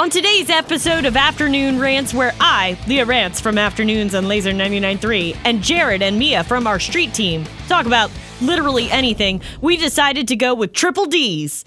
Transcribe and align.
On 0.00 0.08
today's 0.08 0.48
episode 0.48 1.04
of 1.04 1.14
Afternoon 1.14 1.78
Rants, 1.78 2.14
where 2.14 2.32
I, 2.40 2.78
Leah 2.86 3.04
Rants 3.04 3.38
from 3.38 3.58
Afternoons 3.58 4.14
on 4.14 4.26
Laser 4.26 4.50
99.3, 4.50 5.36
and 5.44 5.62
Jared 5.62 6.00
and 6.00 6.18
Mia 6.18 6.42
from 6.42 6.66
our 6.66 6.80
street 6.80 7.12
team 7.12 7.44
talk 7.68 7.84
about 7.84 8.10
literally 8.40 8.90
anything, 8.90 9.42
we 9.60 9.76
decided 9.76 10.26
to 10.28 10.36
go 10.36 10.54
with 10.54 10.72
triple 10.72 11.04
D's. 11.04 11.66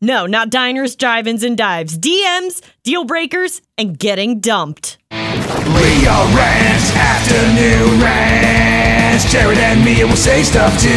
No, 0.00 0.26
not 0.26 0.48
diners, 0.48 0.94
drive-ins, 0.94 1.42
and 1.42 1.58
dives. 1.58 1.98
DMs, 1.98 2.62
deal 2.84 3.04
breakers, 3.04 3.60
and 3.76 3.98
getting 3.98 4.38
dumped. 4.38 4.98
Leah 5.10 6.24
Rants, 6.36 6.94
Afternoon 6.94 8.00
Rants. 8.00 9.32
Jared 9.32 9.58
and 9.58 9.84
Mia 9.84 10.06
will 10.06 10.14
say 10.14 10.44
stuff 10.44 10.80
too. 10.80 10.88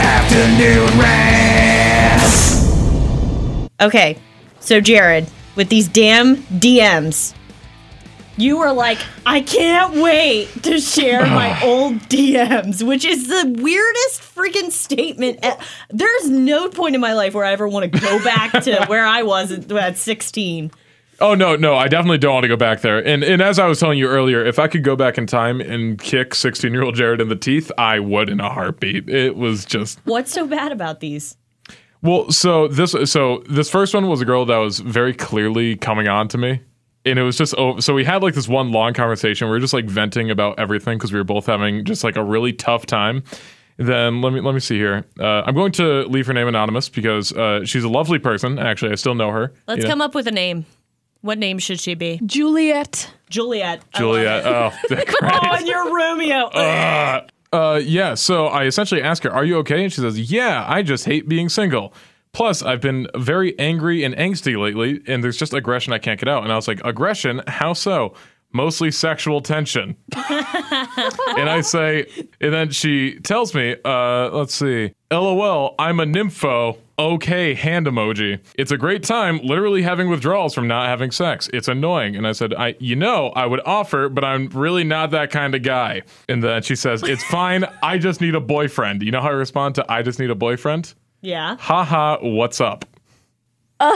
Afternoon 0.00 0.98
Rants. 0.98 2.58
Okay, 3.80 4.18
so 4.58 4.80
Jared, 4.80 5.28
with 5.58 5.68
these 5.68 5.88
damn 5.88 6.36
DMs, 6.36 7.34
you 8.36 8.58
were 8.58 8.72
like, 8.72 8.98
I 9.26 9.40
can't 9.40 9.96
wait 9.96 10.62
to 10.62 10.80
share 10.80 11.26
my 11.26 11.60
old 11.64 11.94
DMs, 12.02 12.86
which 12.86 13.04
is 13.04 13.26
the 13.26 13.56
weirdest 13.60 14.22
freaking 14.22 14.70
statement. 14.70 15.44
There's 15.90 16.30
no 16.30 16.68
point 16.70 16.94
in 16.94 17.00
my 17.00 17.12
life 17.12 17.34
where 17.34 17.44
I 17.44 17.52
ever 17.52 17.66
want 17.66 17.92
to 17.92 18.00
go 18.00 18.24
back 18.24 18.52
to 18.62 18.86
where 18.86 19.04
I 19.04 19.24
was 19.24 19.50
at, 19.50 19.70
at 19.72 19.98
16. 19.98 20.70
Oh 21.20 21.34
no, 21.34 21.56
no, 21.56 21.74
I 21.74 21.88
definitely 21.88 22.18
don't 22.18 22.34
want 22.34 22.44
to 22.44 22.48
go 22.48 22.56
back 22.56 22.80
there. 22.82 23.04
And 23.04 23.24
and 23.24 23.42
as 23.42 23.58
I 23.58 23.66
was 23.66 23.80
telling 23.80 23.98
you 23.98 24.06
earlier, 24.06 24.44
if 24.44 24.60
I 24.60 24.68
could 24.68 24.84
go 24.84 24.94
back 24.94 25.18
in 25.18 25.26
time 25.26 25.60
and 25.60 25.98
kick 25.98 26.30
16-year-old 26.30 26.94
Jared 26.94 27.20
in 27.20 27.28
the 27.28 27.34
teeth, 27.34 27.72
I 27.76 27.98
would 27.98 28.28
in 28.28 28.38
a 28.38 28.48
heartbeat. 28.48 29.08
It 29.08 29.34
was 29.34 29.64
just 29.64 29.98
What's 30.04 30.30
so 30.30 30.46
bad 30.46 30.70
about 30.70 31.00
these? 31.00 31.36
Well, 32.02 32.30
so 32.30 32.68
this 32.68 32.94
so 33.10 33.42
this 33.48 33.70
first 33.70 33.94
one 33.94 34.08
was 34.08 34.20
a 34.20 34.24
girl 34.24 34.44
that 34.46 34.58
was 34.58 34.78
very 34.80 35.14
clearly 35.14 35.76
coming 35.76 36.08
on 36.08 36.28
to 36.28 36.38
me. 36.38 36.60
And 37.04 37.18
it 37.18 37.22
was 37.22 37.38
just 37.38 37.54
oh, 37.56 37.80
so 37.80 37.94
we 37.94 38.04
had 38.04 38.22
like 38.22 38.34
this 38.34 38.48
one 38.48 38.70
long 38.70 38.92
conversation. 38.92 39.48
We 39.48 39.52
were 39.52 39.60
just 39.60 39.72
like 39.72 39.86
venting 39.86 40.30
about 40.30 40.58
everything 40.58 40.98
because 40.98 41.12
we 41.12 41.18
were 41.18 41.24
both 41.24 41.46
having 41.46 41.84
just 41.84 42.04
like 42.04 42.16
a 42.16 42.24
really 42.24 42.52
tough 42.52 42.86
time. 42.86 43.22
Then 43.78 44.20
let 44.20 44.32
me 44.32 44.40
let 44.40 44.54
me 44.54 44.60
see 44.60 44.76
here. 44.76 45.04
Uh, 45.18 45.42
I'm 45.46 45.54
going 45.54 45.72
to 45.72 46.02
leave 46.08 46.26
her 46.26 46.32
name 46.32 46.48
anonymous 46.48 46.88
because 46.88 47.32
uh, 47.32 47.64
she's 47.64 47.84
a 47.84 47.88
lovely 47.88 48.18
person. 48.18 48.58
Actually, 48.58 48.92
I 48.92 48.96
still 48.96 49.14
know 49.14 49.30
her. 49.30 49.52
Let's 49.66 49.78
you 49.78 49.84
know? 49.84 49.90
come 49.90 50.00
up 50.00 50.14
with 50.14 50.26
a 50.26 50.32
name. 50.32 50.66
What 51.20 51.38
name 51.38 51.58
should 51.58 51.80
she 51.80 51.94
be? 51.94 52.20
Juliet. 52.24 53.12
Juliet. 53.28 53.82
Juliet. 53.92 54.46
Oh, 54.46 54.72
it. 54.90 55.08
Christ. 55.08 55.40
Oh, 55.42 55.56
and 55.56 55.66
you're 55.66 55.94
Romeo. 55.94 56.46
Uh, 56.46 57.26
yeah. 57.52 58.14
So 58.14 58.46
I 58.46 58.64
essentially 58.64 59.02
ask 59.02 59.22
her, 59.22 59.32
"Are 59.32 59.44
you 59.44 59.58
okay?" 59.58 59.82
And 59.82 59.92
she 59.92 60.00
says, 60.00 60.30
"Yeah, 60.30 60.64
I 60.68 60.82
just 60.82 61.04
hate 61.04 61.28
being 61.28 61.48
single. 61.48 61.94
Plus, 62.32 62.62
I've 62.62 62.80
been 62.80 63.08
very 63.16 63.58
angry 63.58 64.04
and 64.04 64.14
angsty 64.16 64.56
lately, 64.60 65.00
and 65.06 65.24
there's 65.24 65.36
just 65.36 65.54
aggression 65.54 65.92
I 65.92 65.98
can't 65.98 66.20
get 66.20 66.28
out." 66.28 66.42
And 66.44 66.52
I 66.52 66.56
was 66.56 66.68
like, 66.68 66.80
"Aggression? 66.84 67.42
How 67.46 67.72
so?" 67.72 68.14
Mostly 68.50 68.90
sexual 68.90 69.42
tension. 69.42 69.94
and 70.16 71.50
I 71.50 71.60
say, 71.60 72.06
and 72.40 72.52
then 72.52 72.70
she 72.70 73.18
tells 73.20 73.54
me, 73.54 73.76
uh, 73.84 74.30
let's 74.30 74.54
see, 74.54 74.94
LOL, 75.12 75.74
I'm 75.78 76.00
a 76.00 76.06
nympho. 76.06 76.78
Okay, 76.98 77.54
hand 77.54 77.86
emoji. 77.86 78.40
It's 78.56 78.72
a 78.72 78.76
great 78.76 79.04
time 79.04 79.38
literally 79.44 79.82
having 79.82 80.08
withdrawals 80.08 80.52
from 80.52 80.66
not 80.66 80.88
having 80.88 81.12
sex. 81.12 81.48
It's 81.52 81.68
annoying. 81.68 82.16
And 82.16 82.26
I 82.26 82.32
said, 82.32 82.52
I 82.54 82.74
you 82.80 82.96
know, 82.96 83.28
I 83.36 83.46
would 83.46 83.60
offer, 83.64 84.08
but 84.08 84.24
I'm 84.24 84.48
really 84.48 84.82
not 84.82 85.12
that 85.12 85.30
kind 85.30 85.54
of 85.54 85.62
guy. 85.62 86.02
And 86.28 86.42
then 86.42 86.62
she 86.62 86.74
says, 86.74 87.04
It's 87.04 87.22
fine. 87.30 87.64
I 87.82 87.98
just 87.98 88.20
need 88.20 88.34
a 88.34 88.40
boyfriend. 88.40 89.02
You 89.02 89.12
know 89.12 89.20
how 89.20 89.28
I 89.28 89.32
respond 89.32 89.76
to 89.76 89.92
I 89.92 90.02
just 90.02 90.18
need 90.18 90.30
a 90.30 90.34
boyfriend? 90.34 90.92
Yeah. 91.20 91.56
Haha, 91.60 92.18
what's 92.20 92.60
up? 92.60 92.84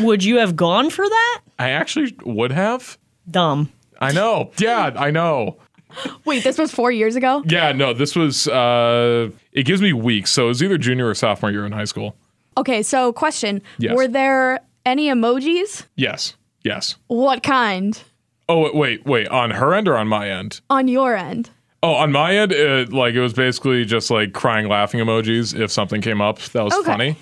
Would 0.00 0.22
you 0.24 0.38
have 0.38 0.54
gone 0.56 0.90
for 0.90 1.08
that? 1.08 1.40
I 1.58 1.70
actually 1.70 2.14
would 2.24 2.52
have. 2.52 2.98
Dumb. 3.30 3.72
I 4.00 4.12
know. 4.12 4.50
Yeah, 4.58 4.92
I 4.96 5.10
know. 5.10 5.56
Wait, 6.24 6.44
this 6.44 6.58
was 6.58 6.72
four 6.72 6.90
years 6.90 7.16
ago? 7.16 7.42
Yeah, 7.46 7.72
no, 7.72 7.92
this 7.92 8.14
was 8.16 8.48
uh 8.48 9.30
it 9.52 9.64
gives 9.64 9.80
me 9.82 9.92
weeks. 9.92 10.30
So 10.30 10.44
it 10.46 10.48
was 10.48 10.62
either 10.62 10.78
junior 10.78 11.08
or 11.08 11.14
sophomore 11.14 11.50
year 11.50 11.64
in 11.66 11.72
high 11.72 11.84
school. 11.84 12.16
Okay, 12.58 12.82
so 12.82 13.12
question. 13.12 13.62
Yes. 13.78 13.96
Were 13.96 14.08
there 14.08 14.60
any 14.84 15.08
emojis? 15.08 15.84
Yes. 15.96 16.36
Yes. 16.64 16.96
What 17.08 17.42
kind? 17.42 18.00
Oh 18.48 18.76
wait, 18.76 19.04
wait. 19.04 19.28
On 19.28 19.50
her 19.50 19.74
end 19.74 19.88
or 19.88 19.96
on 19.96 20.08
my 20.08 20.30
end? 20.30 20.60
On 20.70 20.88
your 20.88 21.16
end? 21.16 21.50
Oh, 21.82 21.92
on 21.94 22.10
my 22.10 22.34
end, 22.36 22.52
it, 22.52 22.92
like 22.92 23.14
it 23.14 23.20
was 23.20 23.32
basically 23.34 23.84
just 23.84 24.10
like 24.10 24.32
crying, 24.32 24.68
laughing 24.68 24.98
emojis 25.00 25.58
if 25.58 25.70
something 25.70 26.00
came 26.00 26.20
up 26.20 26.38
that 26.38 26.62
was 26.64 26.72
Okay. 26.74 26.86
funny. 26.90 27.16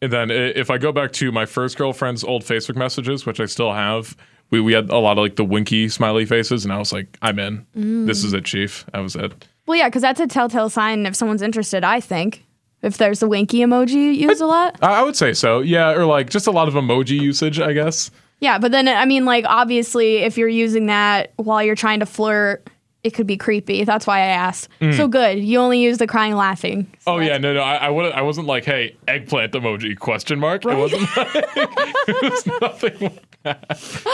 And 0.00 0.12
then 0.12 0.30
i- 0.32 0.34
if 0.34 0.70
I 0.70 0.78
go 0.78 0.90
back 0.90 1.12
to 1.14 1.30
my 1.30 1.46
first 1.46 1.76
girlfriend's 1.76 2.24
old 2.24 2.42
Facebook 2.42 2.74
messages, 2.74 3.24
which 3.26 3.38
I 3.38 3.46
still 3.46 3.72
have, 3.72 4.16
we, 4.52 4.60
we 4.60 4.72
had 4.72 4.90
a 4.90 4.98
lot 4.98 5.18
of 5.18 5.22
like 5.22 5.34
the 5.34 5.44
winky 5.44 5.88
smiley 5.88 6.24
faces, 6.24 6.64
and 6.64 6.72
I 6.72 6.78
was 6.78 6.92
like, 6.92 7.18
I'm 7.22 7.40
in. 7.40 7.66
This 7.74 8.22
is 8.22 8.32
it, 8.32 8.44
Chief. 8.44 8.86
That 8.92 9.00
was 9.00 9.16
it. 9.16 9.48
Well, 9.66 9.76
yeah, 9.76 9.88
because 9.88 10.02
that's 10.02 10.20
a 10.20 10.26
telltale 10.28 10.70
sign 10.70 11.06
if 11.06 11.16
someone's 11.16 11.42
interested, 11.42 11.82
I 11.82 12.00
think. 12.00 12.44
If 12.82 12.98
there's 12.98 13.20
the 13.20 13.28
winky 13.28 13.60
emoji 13.60 14.14
used 14.14 14.40
a 14.40 14.46
lot. 14.46 14.76
I, 14.82 15.00
I 15.00 15.02
would 15.02 15.16
say 15.16 15.32
so. 15.32 15.60
Yeah, 15.60 15.92
or 15.92 16.04
like 16.04 16.30
just 16.30 16.46
a 16.46 16.50
lot 16.50 16.68
of 16.68 16.74
emoji 16.74 17.20
usage, 17.20 17.58
I 17.58 17.72
guess. 17.72 18.10
Yeah, 18.40 18.58
but 18.58 18.72
then, 18.72 18.88
I 18.88 19.04
mean, 19.04 19.24
like, 19.24 19.44
obviously, 19.46 20.16
if 20.16 20.36
you're 20.36 20.48
using 20.48 20.86
that 20.86 21.32
while 21.36 21.62
you're 21.62 21.76
trying 21.76 22.00
to 22.00 22.06
flirt, 22.06 22.68
it 23.04 23.10
could 23.14 23.26
be 23.26 23.36
creepy. 23.36 23.84
That's 23.84 24.06
why 24.06 24.18
I 24.18 24.26
asked. 24.26 24.68
Mm. 24.80 24.96
So 24.96 25.08
good. 25.08 25.38
You 25.40 25.58
only 25.58 25.80
use 25.80 25.98
the 25.98 26.06
crying, 26.06 26.36
laughing. 26.36 26.86
Oh 27.06 27.18
yeah, 27.18 27.36
no, 27.38 27.52
no, 27.52 27.60
I, 27.60 27.74
I 27.74 27.90
would, 27.90 28.12
I 28.12 28.22
wasn't 28.22 28.46
like, 28.46 28.64
hey, 28.64 28.96
eggplant 29.08 29.52
emoji 29.52 29.98
question 29.98 30.38
mark. 30.38 30.64
It 30.64 30.76
wasn't. 30.76 31.02
Like, 31.16 31.28
it 31.34 32.22
was 32.22 32.46
nothing 32.60 32.98
like 33.00 33.38
that. 33.42 34.04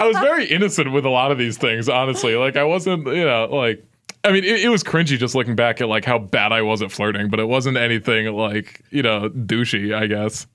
I 0.00 0.06
was 0.06 0.18
very 0.18 0.46
innocent 0.46 0.92
with 0.92 1.06
a 1.06 1.10
lot 1.10 1.32
of 1.32 1.38
these 1.38 1.56
things, 1.56 1.88
honestly. 1.88 2.36
Like 2.36 2.56
I 2.56 2.64
wasn't, 2.64 3.06
you 3.06 3.24
know, 3.24 3.48
like. 3.50 3.84
I 4.24 4.32
mean, 4.32 4.42
it, 4.42 4.60
it 4.60 4.68
was 4.70 4.82
cringy 4.82 5.16
just 5.18 5.36
looking 5.36 5.54
back 5.54 5.80
at 5.80 5.88
like 5.88 6.04
how 6.04 6.18
bad 6.18 6.50
I 6.50 6.60
was 6.60 6.82
at 6.82 6.90
flirting, 6.90 7.30
but 7.30 7.38
it 7.38 7.46
wasn't 7.46 7.76
anything 7.76 8.26
like 8.34 8.82
you 8.90 9.02
know 9.02 9.30
douchey, 9.30 9.94
I 9.94 10.08
guess. 10.08 10.48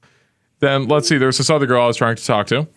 Then 0.59 0.87
let's 0.87 1.07
see. 1.07 1.17
There's 1.17 1.37
this 1.37 1.49
other 1.49 1.65
girl 1.65 1.83
I 1.83 1.87
was 1.87 1.95
trying 1.95 2.17
to 2.17 2.25
talk 2.25 2.47
to, 2.47 2.67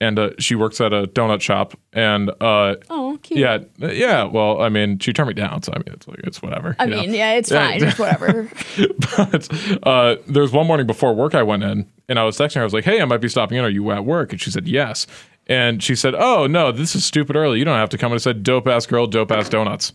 and 0.00 0.18
uh, 0.18 0.30
she 0.38 0.54
works 0.54 0.80
at 0.80 0.92
a 0.92 1.06
donut 1.06 1.40
shop, 1.42 1.74
and 1.92 2.30
uh, 2.40 2.76
Oh, 2.88 3.18
cute. 3.22 3.38
yeah, 3.40 3.58
yeah. 3.78 4.24
Well, 4.24 4.62
I 4.62 4.68
mean, 4.70 4.98
she 4.98 5.12
turned 5.12 5.28
me 5.28 5.34
down, 5.34 5.62
so 5.62 5.72
I 5.74 5.78
mean, 5.78 5.88
it's 5.94 6.08
like 6.08 6.20
it's 6.24 6.40
whatever. 6.40 6.74
I 6.78 6.84
you 6.84 6.90
know? 6.90 7.00
mean, 7.02 7.14
yeah, 7.14 7.34
it's 7.34 7.50
Yeah. 7.50 7.66
fine. 7.68 7.84
It's 7.84 7.98
whatever. 7.98 8.50
but 9.16 9.78
uh, 9.86 10.16
there 10.26 10.42
was 10.42 10.52
one 10.52 10.66
morning 10.66 10.86
before 10.86 11.14
work 11.14 11.34
I 11.34 11.42
went 11.42 11.62
in 11.62 11.86
and 12.08 12.18
I 12.18 12.24
was 12.24 12.36
texting 12.38 12.54
her. 12.56 12.60
I 12.62 12.64
was 12.64 12.74
like, 12.74 12.84
hey, 12.84 13.00
I 13.00 13.04
might 13.04 13.20
be 13.20 13.28
stopping 13.28 13.58
in. 13.58 13.64
Are 13.64 13.68
you 13.70 13.90
at 13.90 14.04
work? 14.04 14.32
And 14.32 14.40
she 14.40 14.50
said, 14.50 14.66
yes. 14.66 15.06
And 15.46 15.82
she 15.82 15.94
said, 15.96 16.14
oh, 16.16 16.46
no, 16.46 16.70
this 16.72 16.94
is 16.94 17.04
stupid 17.04 17.34
early. 17.36 17.58
You 17.58 17.64
don't 17.64 17.76
have 17.76 17.90
to 17.90 17.98
come. 17.98 18.12
And 18.12 18.18
I 18.18 18.22
said, 18.22 18.42
dope 18.42 18.68
ass 18.68 18.86
girl, 18.86 19.06
dope 19.06 19.32
ass 19.32 19.48
donuts. 19.48 19.92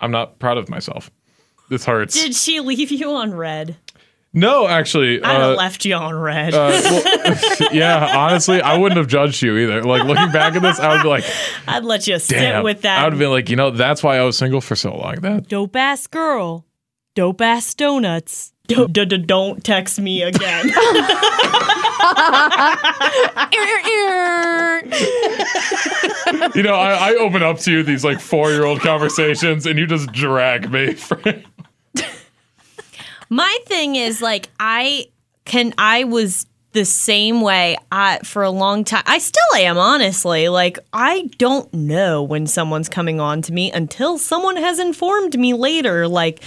I'm 0.00 0.10
not 0.12 0.38
proud 0.38 0.56
of 0.58 0.68
myself. 0.68 1.10
This 1.68 1.84
hurts. 1.84 2.14
Did 2.14 2.34
she 2.34 2.60
leave 2.60 2.90
you 2.90 3.10
on 3.10 3.34
read? 3.34 3.76
No, 4.38 4.68
actually. 4.68 5.22
I'd 5.22 5.32
have 5.32 5.42
Uh, 5.52 5.54
left 5.56 5.84
you 5.84 5.94
on 5.94 6.14
read. 6.14 6.54
uh, 6.54 6.70
well, 6.84 7.68
yeah, 7.72 8.16
honestly, 8.16 8.62
I 8.62 8.76
wouldn't 8.78 8.96
have 8.98 9.08
judged 9.08 9.42
you 9.42 9.56
either. 9.58 9.82
Like 9.82 10.04
looking 10.04 10.30
back 10.30 10.54
at 10.54 10.62
this, 10.62 10.78
I 10.78 10.94
would 10.94 11.02
be 11.02 11.08
like, 11.08 11.24
I'd 11.66 11.84
let 11.84 12.06
you 12.06 12.18
sit 12.18 12.62
with 12.62 12.82
that. 12.82 13.00
I 13.00 13.08
would 13.08 13.18
be 13.18 13.26
like, 13.26 13.50
you 13.50 13.56
know, 13.56 13.70
that's 13.70 14.02
why 14.02 14.16
I 14.18 14.22
was 14.22 14.38
single 14.38 14.60
for 14.60 14.76
so 14.76 14.94
long. 14.96 15.16
That 15.16 15.48
dope 15.48 15.74
ass 15.76 16.06
girl, 16.06 16.64
dope 17.14 17.40
ass 17.40 17.74
donuts. 17.74 18.52
Don't, 18.68 18.92
don't 19.26 19.64
text 19.64 19.98
me 19.98 20.22
again. 20.22 20.66
you 26.54 26.62
know, 26.62 26.74
I, 26.74 27.10
I 27.12 27.16
open 27.20 27.42
up 27.42 27.58
to 27.60 27.72
you 27.72 27.82
these 27.82 28.04
like 28.04 28.20
four 28.20 28.50
year 28.50 28.64
old 28.64 28.80
conversations, 28.80 29.66
and 29.66 29.78
you 29.78 29.86
just 29.86 30.12
drag 30.12 30.70
me. 30.70 30.96
My 33.30 33.58
thing 33.66 33.96
is 33.96 34.22
like 34.22 34.48
I 34.58 35.06
can 35.44 35.74
I 35.78 36.04
was 36.04 36.46
the 36.72 36.84
same 36.84 37.40
way 37.40 37.76
I 37.90 38.18
for 38.24 38.42
a 38.42 38.50
long 38.50 38.84
time. 38.84 39.02
I 39.06 39.18
still 39.18 39.54
am 39.56 39.78
honestly. 39.78 40.48
Like 40.48 40.78
I 40.92 41.30
don't 41.38 41.72
know 41.72 42.22
when 42.22 42.46
someone's 42.46 42.88
coming 42.88 43.20
on 43.20 43.42
to 43.42 43.52
me 43.52 43.72
until 43.72 44.18
someone 44.18 44.56
has 44.56 44.78
informed 44.78 45.38
me 45.38 45.54
later 45.54 46.08
like 46.08 46.42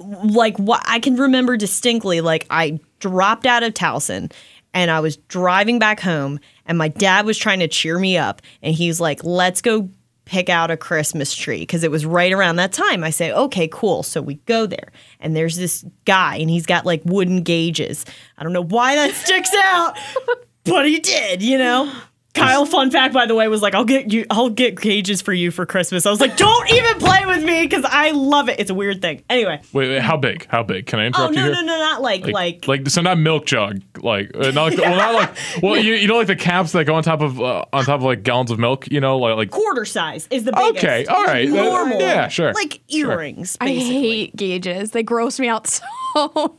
like 0.00 0.56
what 0.58 0.82
I 0.86 0.98
can 0.98 1.16
remember 1.16 1.56
distinctly 1.56 2.20
like 2.20 2.46
I 2.50 2.80
dropped 2.98 3.46
out 3.46 3.62
of 3.62 3.74
Towson 3.74 4.32
and 4.72 4.90
I 4.90 5.00
was 5.00 5.16
driving 5.16 5.78
back 5.78 6.00
home 6.00 6.40
and 6.66 6.76
my 6.76 6.88
dad 6.88 7.26
was 7.26 7.38
trying 7.38 7.60
to 7.60 7.68
cheer 7.68 7.98
me 7.98 8.18
up 8.18 8.42
and 8.62 8.74
he's 8.74 9.00
like 9.00 9.22
let's 9.22 9.62
go 9.62 9.88
pick 10.24 10.48
out 10.48 10.70
a 10.70 10.76
Christmas 10.76 11.34
tree 11.34 11.60
because 11.60 11.84
it 11.84 11.90
was 11.90 12.06
right 12.06 12.32
around 12.32 12.56
that 12.56 12.72
time. 12.72 13.04
I 13.04 13.10
say, 13.10 13.32
okay, 13.32 13.68
cool. 13.68 14.02
So 14.02 14.22
we 14.22 14.34
go 14.46 14.66
there, 14.66 14.92
and 15.20 15.36
there's 15.36 15.56
this 15.56 15.84
guy, 16.04 16.36
and 16.36 16.48
he's 16.48 16.66
got 16.66 16.86
like 16.86 17.02
wooden 17.04 17.42
gauges. 17.42 18.04
I 18.38 18.42
don't 18.42 18.52
know 18.52 18.64
why 18.64 18.96
that 18.96 19.14
sticks 19.14 19.54
out, 19.54 19.96
but 20.64 20.86
he 20.86 20.98
did, 20.98 21.42
you 21.42 21.58
know? 21.58 21.92
Kyle, 22.34 22.66
fun 22.66 22.90
fact 22.90 23.14
by 23.14 23.26
the 23.26 23.34
way, 23.34 23.46
was 23.48 23.62
like, 23.62 23.74
I'll 23.74 23.84
get 23.84 24.12
you, 24.12 24.26
I'll 24.30 24.50
get 24.50 24.80
cages 24.80 25.22
for 25.22 25.32
you 25.32 25.50
for 25.52 25.64
Christmas. 25.66 26.04
I 26.04 26.10
was 26.10 26.20
like, 26.20 26.36
don't 26.36 26.68
even 26.70 26.98
play 26.98 27.24
with 27.26 27.44
me 27.44 27.62
because 27.62 27.84
I 27.88 28.10
love 28.10 28.48
it. 28.48 28.58
It's 28.58 28.70
a 28.70 28.74
weird 28.74 29.00
thing. 29.00 29.22
Anyway, 29.30 29.60
Wait, 29.72 29.88
wait, 29.88 30.02
how 30.02 30.16
big? 30.16 30.46
How 30.48 30.62
big? 30.64 30.86
Can 30.86 30.98
I 30.98 31.04
oh 31.04 31.06
interrupt 31.06 31.34
you 31.34 31.40
no, 31.40 31.44
here? 31.46 31.54
no, 31.54 31.60
no, 31.62 31.78
not 31.78 32.02
like 32.02 32.26
like, 32.26 32.66
like 32.66 32.88
so 32.88 33.00
not 33.02 33.18
milk 33.18 33.46
jug 33.46 33.80
like 34.02 34.32
uh, 34.34 34.50
not 34.50 34.70
like 34.70 34.78
well 34.78 34.96
not 34.96 35.14
like 35.14 35.36
well 35.62 35.76
you, 35.76 35.94
you 35.94 36.08
know 36.08 36.16
like 36.16 36.26
the 36.26 36.34
caps 36.36 36.72
that 36.72 36.84
go 36.86 36.94
on 36.94 37.02
top 37.04 37.20
of 37.20 37.40
uh, 37.40 37.64
on 37.72 37.84
top 37.84 38.00
of 38.00 38.02
like 38.02 38.22
gallons 38.24 38.50
of 38.50 38.58
milk 38.58 38.90
you 38.90 39.00
know 39.00 39.16
like 39.18 39.36
like 39.36 39.50
quarter 39.50 39.84
size 39.84 40.26
is 40.30 40.42
the 40.44 40.52
biggest. 40.52 40.84
Okay, 40.84 41.06
all 41.06 41.24
right. 41.24 41.48
That- 41.48 41.54
normal. 41.54 42.00
yeah, 42.00 42.28
sure. 42.28 42.52
Like 42.52 42.80
earrings. 42.92 43.56
I 43.60 43.66
Basically. 43.66 44.00
hate 44.00 44.36
gauges. 44.36 44.90
They 44.90 45.02
gross 45.04 45.38
me 45.38 45.48
out 45.48 45.66
so. 46.14 46.56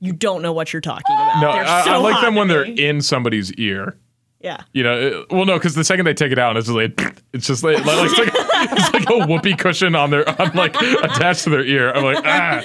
You 0.00 0.12
don't 0.12 0.42
know 0.42 0.52
what 0.52 0.72
you're 0.72 0.80
talking 0.82 1.14
about. 1.14 1.40
no 1.40 1.52
They're 1.52 1.64
I, 1.64 1.84
so 1.84 1.90
I 1.92 1.96
like 1.98 2.14
hot 2.14 2.22
them 2.22 2.34
to 2.34 2.38
when 2.40 2.48
they're 2.48 2.64
me. 2.66 2.72
in 2.88 3.00
somebody's 3.00 3.52
ear 3.54 3.96
yeah. 4.42 4.62
you 4.72 4.82
know 4.82 5.00
it- 5.00 5.30
well 5.30 5.44
no 5.44 5.54
because 5.58 5.74
the 5.74 5.84
second 5.84 6.04
they 6.04 6.14
take 6.14 6.32
it 6.32 6.38
out 6.38 6.56
it's 6.56 6.66
just 6.66 6.76
like 6.76 7.22
it's 7.32 7.46
just 7.46 7.62
like, 7.62 7.84
like 7.84 8.10
it's, 8.10 8.18
like 8.18 8.30
it's 8.34 8.92
like 8.94 9.10
a 9.10 9.26
whoopee 9.26 9.54
cushion 9.56 9.94
on 9.94 10.10
their 10.10 10.28
on 10.40 10.52
like 10.54 10.74
attached 11.02 11.44
to 11.44 11.50
their 11.50 11.64
ear 11.64 11.92
i'm 11.92 12.04
like 12.04 12.24
ah 12.26 12.62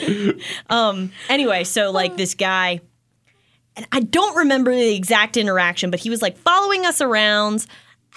Um. 0.70 1.12
Anyway, 1.30 1.64
so 1.64 1.92
like 1.92 2.18
this 2.18 2.34
guy, 2.36 2.82
and 3.76 3.88
I 3.92 4.00
don't 4.02 4.36
remember 4.38 4.74
the 4.74 4.96
exact 4.96 5.38
interaction, 5.38 5.92
but 5.92 6.00
he 6.00 6.10
was 6.10 6.22
like 6.22 6.38
following 6.38 6.86
us 6.86 7.02
around. 7.02 7.66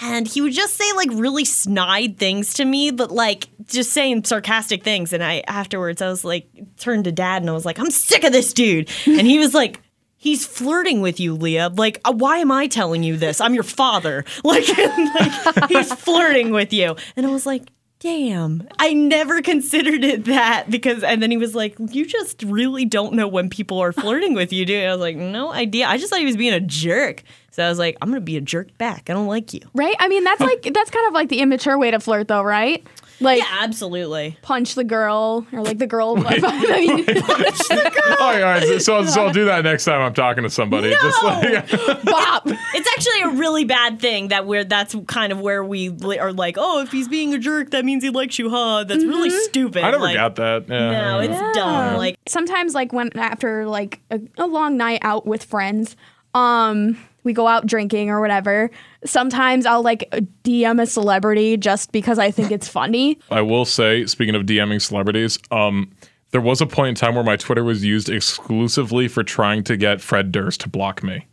And 0.03 0.27
he 0.27 0.41
would 0.41 0.55
just 0.55 0.77
say 0.77 0.91
like 0.97 1.11
really 1.13 1.45
snide 1.45 2.17
things 2.19 2.55
to 2.55 2.65
me, 2.65 2.91
but 2.91 3.11
like 3.11 3.49
just 3.67 3.93
saying 3.93 4.25
sarcastic 4.25 4.83
things. 4.83 5.13
And 5.13 5.23
I 5.23 5.43
afterwards 5.47 6.01
I 6.01 6.09
was 6.09 6.25
like 6.25 6.49
turned 6.79 7.05
to 7.05 7.13
dad 7.13 7.43
and 7.43 7.51
I 7.51 7.53
was 7.53 7.67
like, 7.67 7.79
I'm 7.79 7.91
sick 7.91 8.25
of 8.25 8.33
this 8.33 8.55
dude. 8.55 8.89
And 9.07 9.27
he 9.27 9.39
was 9.39 9.53
like, 9.53 9.79
He's 10.23 10.47
flirting 10.47 11.01
with 11.01 11.19
you, 11.19 11.35
Leah. 11.35 11.71
Like, 11.75 11.99
uh, 12.05 12.13
why 12.13 12.39
am 12.39 12.53
I 12.53 12.67
telling 12.67 13.03
you 13.03 13.17
this? 13.17 13.41
I'm 13.41 13.55
your 13.55 13.63
father. 13.63 14.27
Like, 14.45 14.69
like 14.79 15.69
he's 15.71 15.93
flirting 15.95 16.51
with 16.51 16.73
you. 16.75 16.95
And 17.17 17.25
I 17.25 17.31
was 17.31 17.47
like, 17.47 17.71
damn. 18.01 18.69
I 18.79 18.93
never 18.93 19.41
considered 19.41 20.05
it 20.05 20.25
that 20.27 20.71
because, 20.71 21.03
and 21.03 21.23
then 21.23 21.31
he 21.31 21.37
was 21.39 21.55
like, 21.55 21.77
you 21.79 22.05
just 22.05 22.43
really 22.43 22.85
don't 22.85 23.15
know 23.15 23.29
when 23.29 23.49
people 23.49 23.79
are 23.79 23.93
flirting 23.93 24.35
with 24.35 24.53
you, 24.53 24.67
dude. 24.67 24.85
I 24.85 24.91
was 24.93 25.01
like, 25.01 25.17
no 25.17 25.53
idea. 25.53 25.87
I 25.87 25.97
just 25.97 26.11
thought 26.11 26.19
he 26.19 26.27
was 26.27 26.37
being 26.37 26.53
a 26.53 26.61
jerk. 26.61 27.23
So 27.53 27.65
I 27.65 27.69
was 27.69 27.79
like, 27.79 27.97
I'm 28.01 28.09
going 28.11 28.21
to 28.21 28.25
be 28.25 28.37
a 28.37 28.41
jerk 28.41 28.77
back. 28.79 29.11
I 29.11 29.13
don't 29.13 29.27
like 29.27 29.53
you. 29.53 29.61
Right? 29.75 29.97
I 29.99 30.09
mean, 30.09 30.25
that's 30.25 30.41
like 30.41 30.63
that's 30.75 30.91
kind 30.91 31.07
of 31.09 31.13
like 31.15 31.29
the 31.29 31.41
immature 31.41 31.77
way 31.79 31.91
to 31.91 31.99
flirt, 32.01 32.29
though, 32.29 32.43
right? 32.43 32.85
Like 33.23 33.39
Yeah, 33.41 33.59
absolutely. 33.61 34.39
punch 34.41 34.77
the 34.77 34.85
girl 34.85 35.47
or 35.53 35.61
like 35.63 35.77
the 35.79 35.87
girl. 35.87 36.15
I 36.27 36.37
mean, 36.81 37.05
punch 37.05 37.59
the 37.69 37.93
girl. 38.09 38.17
all 38.19 38.33
right, 38.33 38.43
all 38.43 38.49
right 38.71 38.81
so, 38.81 39.05
so 39.05 39.27
i'll 39.27 39.33
do 39.33 39.45
that 39.45 39.63
next 39.63 39.85
time 39.85 40.01
i'm 40.01 40.15
talking 40.15 40.43
to 40.45 40.49
somebody 40.49 40.91
just 40.91 41.23
like 41.23 41.71
bop. 42.05 42.45
It's 42.47 42.89
actually 42.97 43.21
a 43.25 43.39
really 43.39 43.65
bad 43.65 44.01
thing 44.01 44.29
that 44.29 44.47
we're 44.47 44.65
that's 44.65 44.97
kind 45.07 45.33
of 45.33 45.41
where 45.41 45.63
we 45.63 45.91
are 46.19 46.33
like, 46.33 46.57
oh, 46.59 46.81
if 46.81 46.91
he's 46.93 47.09
being 47.09 47.35
a 47.35 47.39
jerk, 47.39 47.71
that 47.73 47.85
means 47.85 48.03
he 48.03 48.09
likes 48.11 48.39
you, 48.39 48.49
huh? 48.49 48.85
That's 48.85 49.05
really 49.05 49.29
stupid. 49.29 49.83
i 49.85 49.91
never 49.91 50.03
Like, 50.03 50.15
got 50.15 50.37
that 50.37 50.65
yeah. 50.69 50.91
No, 50.91 51.19
it's 51.21 51.57
dumb. 51.59 51.97
Like, 51.99 52.17
Sometimes, 52.27 52.75
like 52.75 52.93
when 52.95 53.11
after 53.19 53.67
like 53.67 54.01
a, 54.11 54.21
a 54.39 54.47
long 54.47 54.77
night 54.79 55.01
out 55.03 55.27
with 55.27 55.45
friends, 55.45 55.95
um, 56.33 56.97
we 57.25 57.33
go 57.33 57.47
out 57.47 57.67
drinking 57.67 58.11
or 58.11 58.21
whatever. 58.21 58.71
Sometimes 59.05 59.67
I'll 59.67 59.83
like 59.83 60.09
DM 60.45 60.81
a 60.81 60.87
celebrity 60.87 61.57
just 61.57 61.93
because 61.93 62.19
I 62.19 62.31
think 62.31 62.51
it's 62.51 62.69
funny. 62.69 63.19
I 63.31 63.43
will 63.43 63.65
say, 63.65 64.07
speaking 64.07 64.35
of 64.35 64.43
DMing 64.43 64.81
celebrities, 64.81 65.39
um, 65.51 65.91
there 66.31 66.41
was 66.41 66.61
a 66.61 66.67
point 66.67 66.91
in 66.91 66.95
time 66.95 67.15
where 67.15 67.25
my 67.25 67.37
Twitter 67.37 67.65
was 67.65 67.85
used 67.85 68.09
exclusively 68.09 69.09
for 69.09 69.23
trying 69.23 69.65
to 69.65 69.77
get 69.77 70.01
Fred 70.01 70.33
Durst 70.33 70.61
to 70.63 70.69
block 70.69 71.03
me. 71.03 71.27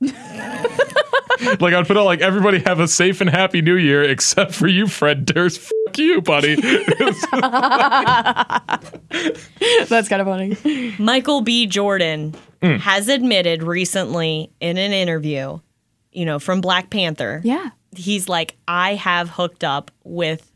like 1.60 1.74
I'd 1.74 1.86
put 1.86 1.96
out 1.96 2.04
like 2.04 2.20
everybody 2.20 2.58
have 2.60 2.80
a 2.80 2.88
safe 2.88 3.20
and 3.20 3.30
happy 3.30 3.62
new 3.62 3.76
year 3.76 4.02
except 4.02 4.54
for 4.54 4.66
you, 4.68 4.86
Fred 4.86 5.24
Durst. 5.26 5.60
Fuck 5.86 5.98
you, 5.98 6.20
buddy. 6.20 6.54
That's 9.88 10.08
kind 10.08 10.20
of 10.22 10.26
funny. 10.26 10.94
Michael 10.98 11.40
B. 11.42 11.66
Jordan 11.66 12.34
Hmm. 12.60 12.74
has 12.78 13.08
admitted 13.08 13.62
recently 13.62 14.50
in 14.58 14.78
an 14.78 14.92
interview, 14.92 15.60
you 16.10 16.24
know, 16.24 16.40
from 16.40 16.60
Black 16.60 16.90
Panther. 16.90 17.40
Yeah. 17.44 17.70
He's 17.94 18.28
like, 18.28 18.56
I 18.66 18.94
have 18.96 19.30
hooked 19.30 19.62
up 19.62 19.92
with 20.02 20.50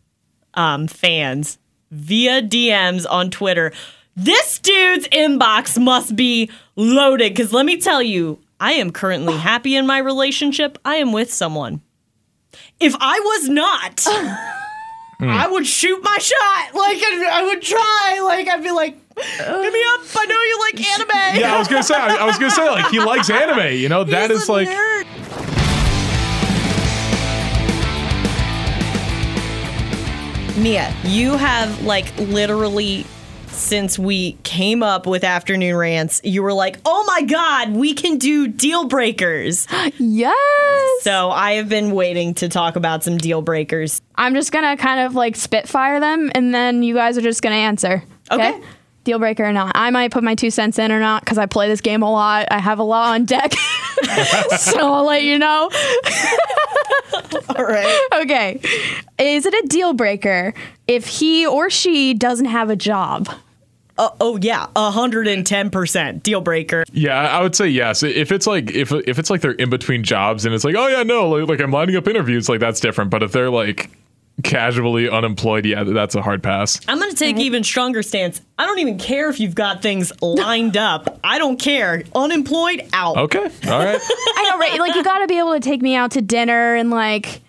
um, 0.55 0.89
fans 0.89 1.59
via 1.93 2.43
DMs 2.43 3.07
on 3.09 3.31
Twitter. 3.31 3.73
This 4.17 4.59
dude's 4.59 5.07
inbox 5.09 5.81
must 5.81 6.17
be 6.17 6.51
loaded 6.75 7.33
because 7.35 7.53
let 7.53 7.65
me 7.67 7.77
tell 7.81 8.03
you, 8.03 8.41
I 8.63 8.75
am 8.75 8.93
currently 8.93 9.37
happy 9.37 9.75
in 9.75 9.89
my 9.89 9.99
relationship. 9.99 10.79
I 10.85 10.95
am 10.97 11.11
with 11.11 11.33
someone. 11.33 11.81
If 12.79 12.95
I 13.01 13.19
was 13.19 13.49
not, 13.49 14.05
hmm. 14.07 15.29
I 15.29 15.49
would 15.49 15.67
shoot 15.67 16.01
my 16.01 16.17
shot. 16.19 16.73
Like 16.73 17.03
I, 17.03 17.43
would 17.43 17.61
try. 17.61 18.21
Like 18.23 18.47
I'd 18.47 18.63
be 18.63 18.71
like, 18.71 18.95
hit 19.17 19.73
me 19.73 19.85
up. 19.85 20.01
I 20.17 20.27
know 20.29 20.41
you 20.43 20.61
like 20.61 20.91
anime. 20.93 21.41
yeah, 21.41 21.57
I 21.57 21.59
was 21.59 21.67
gonna 21.67 21.83
say. 21.83 21.97
I, 21.97 22.15
I 22.15 22.25
was 22.25 22.39
gonna 22.39 22.53
say 22.53 22.71
like 22.71 22.89
he 22.93 23.01
likes 23.01 23.29
anime. 23.31 23.73
You 23.73 23.89
know 23.89 24.05
that 24.05 24.31
He's 24.31 24.43
is 24.43 24.49
like. 24.49 24.69
nerd. 24.69 25.07
Mia, 30.63 30.95
you 31.03 31.37
have 31.37 31.83
like 31.83 32.17
literally 32.17 33.07
since 33.53 33.99
we 33.99 34.33
came 34.43 34.83
up 34.83 35.07
with 35.07 35.25
afternoon 35.25 35.77
rants, 35.77 36.21
you 36.25 36.43
were 36.43 36.53
like, 36.53 36.79
"Oh 36.85 37.05
my 37.07 37.23
god, 37.23 37.73
we 37.73 37.95
can 37.95 38.19
do 38.19 38.49
deal 38.49 38.85
breakers." 38.85 39.67
Yes. 39.99 41.03
So, 41.03 41.31
I 41.31 41.53
have 41.53 41.69
been 41.69 41.93
waiting 41.93 42.35
to 42.35 42.49
talk 42.49 42.77
about 42.77 43.05
some 43.05 43.19
deal 43.19 43.43
breakers. 43.43 44.01
I'm 44.17 44.35
just 44.35 44.53
gonna 44.53 44.77
kind 44.77 45.01
of 45.01 45.15
like 45.15 45.37
spitfire 45.37 46.01
them, 46.01 46.31
and 46.35 46.55
then 46.55 46.83
you 46.83 46.95
guys 46.95 47.17
are 47.19 47.23
just 47.23 47.43
gonna 47.43 47.57
answer. 47.57 48.03
Okay. 48.31 48.55
Okay. 48.55 48.61
Deal 49.05 49.19
breaker 49.19 49.45
or 49.45 49.53
not? 49.53 49.73
I 49.75 49.91
might 49.91 50.13
put 50.13 50.23
my 50.23 50.37
two 50.37 50.51
cents 50.51 50.79
in 50.79 50.93
or 50.93 51.01
not 51.01 51.25
because 51.25 51.37
I 51.37 51.47
play 51.47 51.67
this 51.69 51.81
game 51.81 52.03
a 52.03 52.11
lot. 52.11 52.47
I 52.53 52.61
have 52.61 52.79
a 52.79 52.85
lot 52.85 53.15
on 53.15 53.25
deck, 53.25 53.53
so 54.59 54.93
I'll 54.93 55.05
let 55.05 55.25
you 55.25 55.39
know. 55.41 55.69
All 57.57 57.65
right. 57.65 58.09
Okay. 58.15 58.61
Is 59.19 59.47
it 59.47 59.55
a 59.55 59.67
deal 59.69 59.93
breaker 59.93 60.55
if 60.87 61.07
he 61.07 61.47
or 61.47 61.71
she 61.71 62.15
doesn't 62.15 62.47
have 62.47 62.71
a 62.71 62.77
job? 62.77 63.29
Uh, 63.99 64.09
oh 64.21 64.39
yeah, 64.41 64.67
110% 64.75 66.23
deal 66.23 66.41
breaker. 66.41 66.85
Yeah, 66.93 67.21
I 67.21 67.43
would 67.43 67.55
say 67.55 67.69
yes. 67.69 68.03
If 68.03 68.33
it's 68.33 68.47
like 68.47 68.71
if 68.71 68.91
if 68.91 69.19
it's 69.19 69.29
like 69.29 69.43
they're 69.43 69.53
in 69.53 69.69
between 69.69 70.03
jobs 70.03 70.47
and 70.47 70.55
it's 70.55 70.65
like, 70.65 70.75
oh 70.75 70.89
yeah, 70.89 71.03
no, 71.03 71.29
like, 71.29 71.49
like 71.49 71.61
I'm 71.61 71.71
lining 71.71 71.97
up 71.97 72.09
interviews, 72.09 72.49
like 72.49 72.61
that's 72.61 72.81
different. 72.81 73.11
But 73.11 73.23
if 73.23 73.33
they're 73.33 73.51
like 73.51 73.91
casually 74.43 75.09
unemployed, 75.09 75.65
yeah, 75.65 75.85
that's 75.85 76.15
a 76.15 76.23
hard 76.23 76.43
pass. 76.43 76.81
I'm 76.89 76.99
going 76.99 77.11
to 77.11 77.17
take 77.17 77.39
even 77.39 77.65
stronger 77.65 78.03
stance. 78.03 78.41
I 78.59 78.67
don't 78.67 78.79
even 78.79 78.99
care 78.99 79.29
if 79.31 79.41
you've 79.41 79.55
got 79.55 79.83
things 79.83 80.13
lined 80.21 80.77
up. 80.77 81.21
I 81.25 81.39
don't 81.39 81.59
care. 81.59 82.03
Unemployed 82.15 82.89
out. 82.93 83.17
Okay, 83.17 83.39
all 83.39 83.79
right. 83.79 84.01
I 84.03 84.49
know, 84.51 84.59
right? 84.59 84.79
Like 84.79 84.95
you 84.95 85.03
got 85.05 85.21
to 85.21 85.27
be 85.27 85.39
able 85.39 85.55
to 85.55 85.61
take 85.61 85.83
me 85.83 85.95
out 85.95 86.13
to 86.13 86.23
dinner 86.23 86.75
and 86.75 86.91
like 86.91 87.43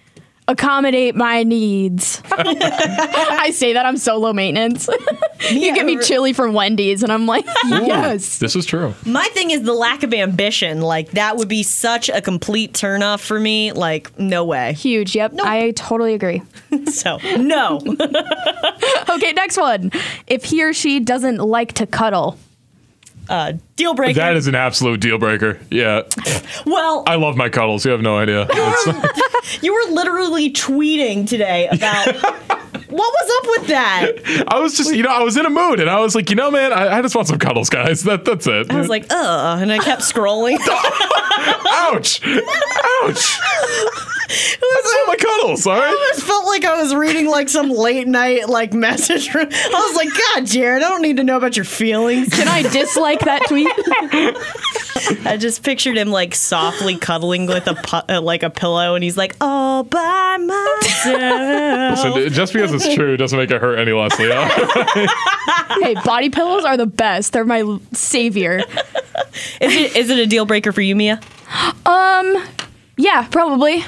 accommodate 0.47 1.15
my 1.15 1.43
needs. 1.43 2.21
I 2.31 3.51
say 3.51 3.73
that 3.73 3.85
I'm 3.85 3.97
so 3.97 4.17
low 4.17 4.33
maintenance. 4.33 4.89
you 5.51 5.73
get 5.73 5.85
me 5.85 5.97
chili 5.99 6.33
from 6.33 6.53
Wendy's, 6.53 7.03
and 7.03 7.11
I'm 7.11 7.25
like, 7.25 7.45
yes. 7.65 8.39
this 8.39 8.55
is 8.55 8.65
true. 8.65 8.93
My 9.05 9.27
thing 9.33 9.51
is 9.51 9.63
the 9.63 9.73
lack 9.73 10.03
of 10.03 10.13
ambition. 10.13 10.81
Like 10.81 11.11
that 11.11 11.37
would 11.37 11.47
be 11.47 11.63
such 11.63 12.09
a 12.09 12.21
complete 12.21 12.73
turnoff 12.73 13.19
for 13.21 13.39
me. 13.39 13.71
Like 13.71 14.17
no 14.19 14.45
way. 14.45 14.73
Huge. 14.73 15.15
Yep. 15.15 15.35
I 15.39 15.71
totally 15.71 16.13
agree. 16.13 16.41
So 16.91 17.17
no. 17.37 17.81
Okay, 19.09 19.33
next 19.33 19.57
one. 19.57 19.91
If 20.27 20.45
he 20.45 20.63
or 20.63 20.73
she 20.73 20.99
doesn't 20.99 21.37
like 21.37 21.73
to 21.73 21.87
cuddle. 21.87 22.37
Uh, 23.29 23.53
deal 23.75 23.93
breaker. 23.93 24.15
That 24.15 24.35
is 24.35 24.47
an 24.47 24.55
absolute 24.55 24.99
deal 24.99 25.17
breaker. 25.17 25.59
Yeah, 25.69 26.03
well, 26.65 27.03
I 27.07 27.15
love 27.15 27.35
my 27.37 27.49
cuddles. 27.49 27.85
You 27.85 27.91
have 27.91 28.01
no 28.01 28.17
idea. 28.17 28.47
You 29.61 29.73
were 29.73 29.91
literally 29.93 30.51
tweeting 30.51 31.27
today 31.27 31.67
about 31.67 32.07
what 32.13 32.91
was 32.91 33.31
up 33.37 33.45
with 33.59 33.67
that. 33.67 34.11
I 34.47 34.59
was 34.59 34.75
just, 34.77 34.93
you 34.93 35.03
know, 35.03 35.09
I 35.09 35.23
was 35.23 35.37
in 35.37 35.45
a 35.45 35.49
mood, 35.49 35.79
and 35.79 35.89
I 35.89 35.99
was 35.99 36.15
like, 36.15 36.29
you 36.29 36.35
know, 36.35 36.51
man, 36.51 36.73
I, 36.73 36.97
I 36.97 37.01
just 37.01 37.15
want 37.15 37.27
some 37.27 37.39
cuddles, 37.39 37.69
guys. 37.69 38.03
That 38.03 38.25
that's 38.25 38.47
it. 38.47 38.71
I 38.71 38.77
was 38.77 38.89
like, 38.89 39.05
ugh, 39.09 39.61
and 39.61 39.71
I 39.71 39.79
kept 39.79 40.01
scrolling. 40.01 40.57
ouch, 41.67 42.21
ouch. 43.03 43.39
That's 44.27 44.93
all 44.99 45.07
my 45.07 45.15
cuddles. 45.17 45.67
All 45.67 45.73
right. 45.75 45.83
I 45.83 45.87
almost 45.89 46.23
felt 46.23 46.45
like 46.45 46.65
I 46.65 46.81
was 46.81 46.93
reading 46.95 47.27
like 47.27 47.49
some 47.49 47.69
late 47.69 48.07
night 48.07 48.47
like 48.49 48.73
message. 48.73 49.29
From, 49.29 49.47
I 49.51 49.87
was 49.87 49.95
like, 49.95 50.09
God, 50.09 50.45
Jared, 50.45 50.83
I 50.83 50.89
don't 50.89 51.01
need 51.01 51.17
to 51.17 51.23
know 51.23 51.37
about 51.37 51.55
your 51.55 51.65
feelings. 51.65 52.29
Can 52.29 52.47
I 52.47 52.61
dislike 52.63 53.19
that 53.21 53.41
tweet? 53.47 53.67
I 55.25 55.37
just 55.37 55.63
pictured 55.63 55.97
him 55.97 56.09
like 56.09 56.33
softly 56.35 56.97
cuddling 56.97 57.45
with 57.47 57.67
a 57.67 57.73
pu- 57.75 58.13
uh, 58.13 58.21
like 58.21 58.43
a 58.43 58.49
pillow, 58.49 58.95
and 58.95 59.03
he's 59.03 59.17
like, 59.17 59.35
all 59.41 59.83
by 59.83 60.37
myself. 60.39 61.99
So 61.99 62.29
just 62.29 62.53
because 62.53 62.73
it's 62.73 62.93
true 62.93 63.17
doesn't 63.17 63.37
make 63.37 63.51
it 63.51 63.59
hurt 63.59 63.77
any 63.79 63.91
less, 63.91 64.17
Leah. 64.19 64.47
hey, 65.81 65.95
body 66.05 66.29
pillows 66.29 66.63
are 66.63 66.77
the 66.77 66.85
best. 66.85 67.33
They're 67.33 67.43
my 67.45 67.79
savior. 67.93 68.59
Is 69.59 69.75
it 69.75 69.95
is 69.95 70.09
it 70.09 70.19
a 70.19 70.25
deal 70.25 70.45
breaker 70.45 70.71
for 70.71 70.81
you, 70.81 70.95
Mia? 70.95 71.19
Um, 71.85 72.43
Yeah, 72.97 73.27
probably. 73.29 73.83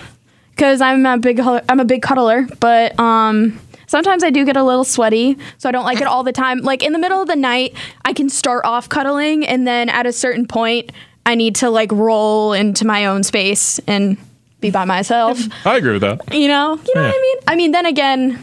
Because 0.55 0.79
I'm 0.81 1.05
a 1.05 1.17
big 1.17 1.39
hu- 1.39 1.59
I'm 1.67 1.79
a 1.79 1.85
big 1.85 2.01
cuddler, 2.01 2.47
but 2.61 2.97
um, 2.99 3.59
sometimes 3.87 4.23
I 4.23 4.29
do 4.29 4.45
get 4.45 4.55
a 4.55 4.63
little 4.63 4.85
sweaty, 4.85 5.37
so 5.57 5.67
I 5.67 5.71
don't 5.73 5.83
like 5.83 5.99
it 5.99 6.07
all 6.07 6.23
the 6.23 6.31
time. 6.31 6.59
Like 6.59 6.81
in 6.81 6.93
the 6.93 6.99
middle 6.99 7.21
of 7.21 7.27
the 7.27 7.35
night, 7.35 7.73
I 8.05 8.13
can 8.13 8.29
start 8.29 8.63
off 8.65 8.87
cuddling, 8.87 9.45
and 9.45 9.67
then 9.67 9.89
at 9.89 10.05
a 10.05 10.13
certain 10.13 10.47
point, 10.47 10.91
I 11.25 11.35
need 11.35 11.55
to 11.57 11.69
like 11.69 11.91
roll 11.91 12.53
into 12.53 12.85
my 12.87 13.05
own 13.07 13.23
space 13.23 13.79
and 13.87 14.17
be 14.61 14.71
by 14.71 14.85
myself. 14.85 15.39
I 15.65 15.75
agree 15.77 15.93
with 15.93 16.01
that. 16.03 16.33
you 16.33 16.47
know, 16.47 16.75
you 16.75 16.93
know 16.95 17.01
Yeah. 17.01 17.07
what 17.07 17.15
I 17.15 17.21
mean? 17.21 17.37
I 17.47 17.55
mean, 17.55 17.71
then 17.71 17.85
again, 17.85 18.41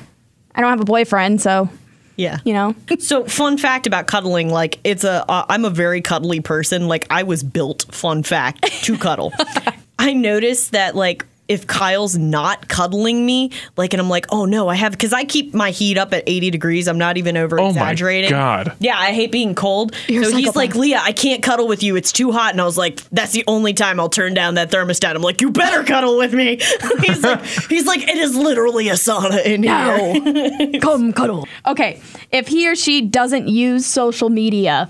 I 0.55 0.61
don't 0.61 0.69
have 0.71 0.81
a 0.81 0.85
boyfriend, 0.85 1.41
so 1.41 1.71
Yeah. 2.17 2.39
you 2.45 2.53
know. 2.53 2.75
So, 2.99 3.25
fun 3.25 3.57
fact 3.57 3.87
about 3.87 4.07
cuddling, 4.07 4.51
like 4.51 4.79
it's 4.85 5.05
a, 5.05 5.25
uh, 5.31 5.47
I'm 5.49 5.65
a 5.65 5.71
very 5.71 6.03
cuddly 6.03 6.41
person. 6.41 6.89
Like 6.89 7.07
I 7.09 7.23
was 7.23 7.43
built, 7.43 7.87
fun 7.91 8.23
fact, 8.23 8.65
to 8.85 8.99
cuddle. 8.99 9.33
I 9.99 10.13
noticed 10.13 10.73
that 10.73 10.95
like 10.95 11.25
if 11.53 11.67
Kyle's 11.67 12.17
not 12.17 12.69
cuddling 12.69 13.27
me, 13.27 13.51
like, 13.77 13.93
and 13.93 14.01
I'm 14.01 14.09
like, 14.09 14.27
oh 14.31 14.47
no, 14.47 14.69
I 14.69 14.75
have, 14.75 14.93
because 14.93 15.13
I 15.13 15.25
keep 15.25 15.53
my 15.53 15.71
heat 15.71 15.99
up 15.99 16.15
at 16.15 16.25
80 16.27 16.51
degrees. 16.51 16.89
I'm 16.89 16.97
not 16.97 17.19
even 17.19 17.37
over 17.37 17.59
exaggerating. 17.59 17.77
Oh 17.77 17.85
my 17.85 17.91
exaggerating. 17.91 18.31
God. 18.31 18.77
Yeah, 18.81 18.99
I 18.99 19.13
hate 19.13 19.31
being 19.31 19.55
cold. 19.55 19.95
You're 20.09 20.23
a 20.23 20.27
so 20.27 20.37
he's 20.37 20.57
like, 20.57 20.75
Leah, 20.75 21.01
I 21.03 21.13
can't 21.13 21.43
cuddle 21.43 21.69
with 21.69 21.83
you. 21.83 21.95
It's 21.97 22.11
too 22.11 22.33
hot. 22.33 22.53
And 22.53 22.61
I 22.61 22.65
was 22.65 22.79
like, 22.79 23.01
that's 23.11 23.33
the 23.33 23.45
only 23.47 23.75
time 23.75 24.01
I'll 24.01 24.09
turn 24.09 24.33
down 24.33 24.55
that 24.55 24.71
thermostat. 24.71 25.15
I'm 25.15 25.21
like, 25.21 25.43
you 25.43 25.51
better 25.51 25.85
cuddle 25.85 26.17
with 26.17 26.33
me. 26.33 26.59
he's 27.03 27.23
like, 27.23 27.45
he's 27.45 27.87
like, 27.87 28.01
it 28.09 28.17
is 28.17 28.35
literally 28.35 28.89
a 28.89 28.95
sauna 28.95 29.45
in 29.45 29.63
here. 29.63 30.81
Come 30.81 31.13
cuddle. 31.13 31.47
Okay, 31.67 32.01
if 32.31 32.49
he 32.49 32.67
or 32.67 32.75
she 32.75 33.03
doesn't 33.03 33.49
use 33.49 33.85
social 33.85 34.31
media, 34.31 34.89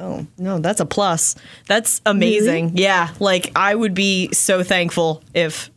Oh, 0.00 0.26
no, 0.38 0.58
that's 0.58 0.80
a 0.80 0.86
plus. 0.86 1.36
That's 1.66 2.00
amazing. 2.06 2.72
Yeah, 2.76 3.10
like 3.20 3.52
I 3.54 3.74
would 3.74 3.92
be 3.94 4.32
so 4.32 4.62
thankful 4.62 5.22
if 5.34 5.69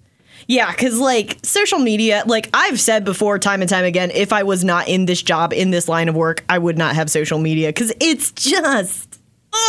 yeah, 0.47 0.71
cuz 0.73 0.99
like 0.99 1.37
social 1.43 1.79
media, 1.79 2.23
like 2.25 2.49
I've 2.53 2.79
said 2.79 3.05
before 3.05 3.39
time 3.39 3.61
and 3.61 3.69
time 3.69 3.85
again, 3.85 4.11
if 4.11 4.33
I 4.33 4.43
was 4.43 4.63
not 4.63 4.87
in 4.87 5.05
this 5.05 5.21
job 5.21 5.53
in 5.53 5.71
this 5.71 5.87
line 5.87 6.09
of 6.09 6.15
work, 6.15 6.43
I 6.49 6.57
would 6.57 6.77
not 6.77 6.95
have 6.95 7.09
social 7.09 7.39
media 7.39 7.71
cuz 7.73 7.91
it's 7.99 8.31
just 8.31 9.19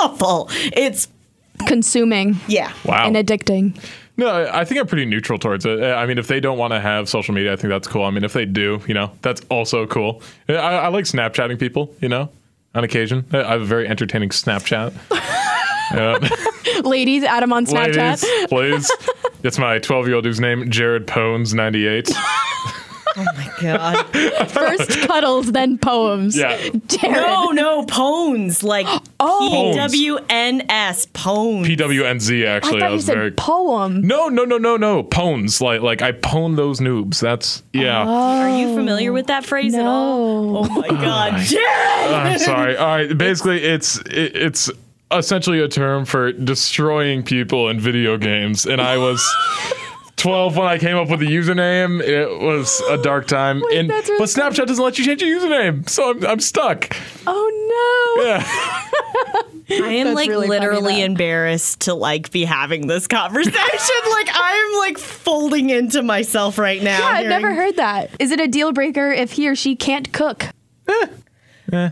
awful. 0.02 0.48
It's 0.72 1.08
consuming 1.66 2.36
yeah. 2.48 2.72
Wow. 2.84 3.06
and 3.06 3.16
addicting. 3.16 3.76
No, 4.16 4.28
I 4.28 4.60
I 4.60 4.64
think 4.64 4.80
I'm 4.80 4.86
pretty 4.86 5.06
neutral 5.06 5.38
towards 5.38 5.66
it. 5.66 5.82
I 5.82 6.06
mean, 6.06 6.18
if 6.18 6.28
they 6.28 6.40
don't 6.40 6.58
want 6.58 6.72
to 6.72 6.80
have 6.80 7.08
social 7.08 7.34
media, 7.34 7.52
I 7.52 7.56
think 7.56 7.70
that's 7.70 7.88
cool. 7.88 8.04
I 8.04 8.10
mean, 8.10 8.24
if 8.24 8.32
they 8.32 8.44
do, 8.44 8.80
you 8.86 8.94
know, 8.94 9.10
that's 9.22 9.40
also 9.48 9.86
cool. 9.86 10.22
I, 10.48 10.54
I 10.54 10.88
like 10.88 11.04
Snapchatting 11.04 11.58
people, 11.58 11.94
you 12.00 12.08
know, 12.08 12.30
on 12.74 12.84
occasion. 12.84 13.24
I 13.32 13.38
have 13.38 13.62
a 13.62 13.64
very 13.64 13.88
entertaining 13.88 14.30
Snapchat. 14.30 14.92
Yeah. 15.92 16.18
Ladies, 16.84 17.24
add 17.24 17.42
him 17.42 17.52
on 17.52 17.66
Snapchat. 17.66 18.50
Ladies, 18.50 18.90
please. 18.90 18.90
It's 19.42 19.58
my 19.58 19.78
12 19.78 20.06
year 20.06 20.16
old 20.16 20.24
who's 20.24 20.40
named 20.40 20.70
Jared 20.72 21.06
Pones 21.06 21.54
98. 21.54 22.10
Oh 23.16 23.24
my 23.36 23.48
God. 23.60 24.48
First 24.50 25.02
cuddles, 25.06 25.52
then 25.52 25.78
poems. 25.78 26.36
Yeah. 26.36 26.56
Jared. 26.88 27.12
no, 27.12 27.50
no, 27.52 27.84
pones 27.86 28.64
like 28.64 28.88
Oh. 29.20 29.70
P 29.72 29.78
W 29.78 30.18
N 30.28 30.62
S 30.68 31.06
pones. 31.06 31.64
PWNZ, 31.64 32.44
actually. 32.44 32.46
I 32.48 32.56
actually. 32.56 32.80
thought 32.80 32.86
I 32.86 32.88
you 32.88 32.94
was 32.96 33.06
said 33.06 33.14
very. 33.14 33.30
poem. 33.30 34.00
no, 34.00 34.28
no, 34.28 34.44
no, 34.44 34.58
no, 34.58 34.76
no. 34.76 35.04
Pones. 35.04 35.60
Like, 35.60 35.80
like 35.80 36.02
I 36.02 36.10
pwn 36.10 36.56
those 36.56 36.80
noobs. 36.80 37.20
That's, 37.20 37.62
yeah. 37.72 38.02
Oh. 38.04 38.10
Are 38.40 38.50
you 38.58 38.74
familiar 38.74 39.12
with 39.12 39.28
that 39.28 39.46
phrase 39.46 39.76
at 39.76 39.86
all? 39.86 40.52
No. 40.54 40.58
Oh 40.68 40.80
my 40.80 40.88
god. 40.88 41.38
Jared! 41.38 42.10
I'm 42.14 42.38
sorry. 42.40 42.76
All 42.76 42.84
right. 42.96 43.16
Basically, 43.16 43.62
it's 43.62 43.96
it, 44.06 44.34
it's 44.34 44.70
essentially 45.18 45.60
a 45.60 45.68
term 45.68 46.04
for 46.04 46.32
destroying 46.32 47.22
people 47.22 47.68
in 47.68 47.80
video 47.80 48.16
games, 48.16 48.66
and 48.66 48.80
I 48.80 48.98
was. 48.98 49.24
12 50.16 50.56
when 50.56 50.66
I 50.66 50.78
came 50.78 50.96
up 50.96 51.10
with 51.10 51.20
the 51.20 51.26
username. 51.26 52.00
It 52.00 52.40
was 52.40 52.80
a 52.88 52.96
dark 52.96 53.26
time. 53.26 53.60
Wait, 53.62 53.78
and, 53.78 53.90
really 53.90 54.18
but 54.18 54.24
Snapchat 54.24 54.66
doesn't 54.66 54.82
let 54.82 54.98
you 54.98 55.04
change 55.04 55.20
your 55.20 55.38
username. 55.38 55.86
So 55.88 56.10
I'm, 56.10 56.24
I'm 56.24 56.40
stuck. 56.40 56.96
Oh 57.26 58.16
no. 58.16 58.24
Yeah. 58.24 58.42
I 59.84 59.92
am 59.92 60.06
That's 60.06 60.14
like 60.14 60.28
really 60.28 60.48
literally 60.48 61.02
embarrassed 61.02 61.80
to 61.82 61.94
like 61.94 62.30
be 62.30 62.44
having 62.44 62.86
this 62.86 63.06
conversation. 63.06 63.56
like 64.10 64.28
I'm 64.32 64.78
like 64.78 64.98
folding 64.98 65.70
into 65.70 66.02
myself 66.02 66.58
right 66.58 66.82
now. 66.82 66.98
Yeah, 66.98 67.18
I've 67.18 67.26
never 67.26 67.54
heard 67.54 67.76
that. 67.76 68.10
Is 68.18 68.30
it 68.30 68.40
a 68.40 68.48
deal 68.48 68.72
breaker 68.72 69.10
if 69.10 69.32
he 69.32 69.48
or 69.48 69.54
she 69.54 69.74
can't 69.74 70.12
cook? 70.12 70.46
Eh. 71.72 71.90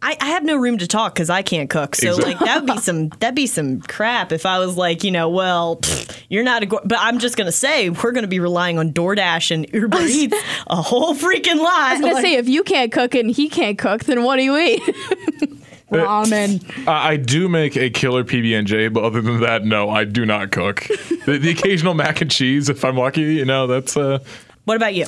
I, 0.00 0.16
I 0.20 0.26
have 0.28 0.44
no 0.44 0.56
room 0.56 0.78
to 0.78 0.86
talk 0.86 1.14
because 1.14 1.28
I 1.28 1.42
can't 1.42 1.68
cook. 1.68 1.96
So 1.96 2.08
Exactly. 2.10 2.34
like 2.34 2.40
that'd 2.44 2.66
be 2.66 2.76
some 2.80 3.08
that'd 3.20 3.34
be 3.34 3.46
some 3.48 3.80
crap 3.80 4.30
if 4.32 4.46
I 4.46 4.58
was 4.60 4.76
like 4.76 5.02
you 5.02 5.10
know 5.10 5.28
well 5.28 5.76
pfft, 5.76 6.22
you're 6.28 6.44
not 6.44 6.62
a 6.62 6.66
go- 6.66 6.80
but 6.84 6.98
I'm 7.00 7.18
just 7.18 7.36
gonna 7.36 7.50
say 7.52 7.90
we're 7.90 8.12
gonna 8.12 8.28
be 8.28 8.38
relying 8.40 8.78
on 8.78 8.92
DoorDash 8.92 9.50
and 9.50 9.66
Uber 9.72 9.98
Eats 10.02 10.36
a 10.68 10.76
whole 10.76 11.14
freaking 11.14 11.56
lot. 11.58 11.72
I 11.72 11.92
was 11.94 12.00
gonna 12.00 12.14
Like, 12.14 12.24
say 12.24 12.34
if 12.34 12.48
you 12.48 12.62
can't 12.62 12.92
cook 12.92 13.14
and 13.16 13.28
he 13.30 13.48
can't 13.48 13.76
cook, 13.76 14.04
then 14.04 14.22
what 14.22 14.36
do 14.36 14.42
you 14.42 14.56
eat? 14.56 14.82
Ramen. 15.90 16.86
I 16.86 17.12
I 17.12 17.16
do 17.16 17.48
make 17.48 17.76
a 17.76 17.88
killer 17.90 18.22
PB 18.22 18.56
and 18.58 18.66
J, 18.68 18.88
but 18.88 19.02
other 19.04 19.22
than 19.22 19.40
that, 19.40 19.64
no, 19.64 19.88
I 19.88 20.04
do 20.04 20.26
not 20.26 20.50
cook. 20.52 20.86
the, 21.24 21.38
the 21.38 21.50
occasional 21.50 21.94
mac 21.94 22.20
and 22.20 22.30
cheese, 22.30 22.68
if 22.68 22.84
I'm 22.84 22.96
lucky, 22.96 23.22
you 23.22 23.46
know, 23.46 23.66
that's 23.66 23.96
uh, 23.96 24.18
what 24.64 24.76
about 24.76 24.94
you? 24.94 25.04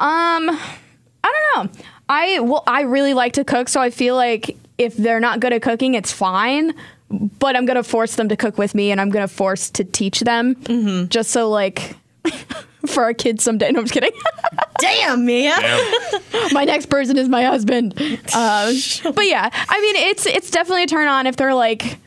Um, 0.00 0.48
I 0.50 1.52
don't 1.54 1.74
know. 1.74 1.80
I 2.08 2.40
well, 2.40 2.62
I 2.66 2.82
really 2.82 3.14
like 3.14 3.32
to 3.34 3.44
cook, 3.44 3.68
so 3.68 3.80
I 3.80 3.90
feel 3.90 4.14
like 4.16 4.56
if 4.78 4.96
they're 4.96 5.20
not 5.20 5.40
good 5.40 5.52
at 5.52 5.62
cooking, 5.62 5.94
it's 5.94 6.12
fine. 6.12 6.74
But 7.10 7.54
I'm 7.56 7.64
gonna 7.66 7.82
force 7.84 8.16
them 8.16 8.28
to 8.30 8.36
cook 8.36 8.58
with 8.58 8.74
me, 8.74 8.90
and 8.90 9.00
I'm 9.00 9.10
gonna 9.10 9.28
force 9.28 9.70
to 9.70 9.84
teach 9.84 10.20
them, 10.20 10.54
Mm-hmm. 10.56 11.08
just 11.08 11.30
so 11.30 11.48
like 11.48 11.96
for 12.86 13.04
our 13.04 13.14
kids 13.14 13.44
someday. 13.44 13.70
No, 13.70 13.80
I'm 13.80 13.84
just 13.84 13.94
kidding. 13.94 14.12
Damn, 14.80 15.24
Mia. 15.24 15.54
damn. 15.56 16.52
my 16.52 16.64
next 16.64 16.86
person 16.86 17.16
is 17.16 17.28
my 17.28 17.44
husband. 17.44 17.94
Um, 18.34 18.74
but 19.14 19.26
yeah, 19.26 19.48
I 19.52 19.80
mean, 19.80 19.96
it's 20.10 20.26
it's 20.26 20.50
definitely 20.50 20.82
a 20.82 20.86
turn 20.88 21.06
on 21.06 21.26
if 21.28 21.36
they're 21.36 21.54
like, 21.54 21.98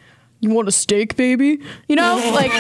"You 0.42 0.50
want 0.50 0.68
a 0.68 0.72
steak, 0.72 1.16
baby?" 1.16 1.60
You 1.88 1.96
know, 1.96 2.18
like 2.34 2.52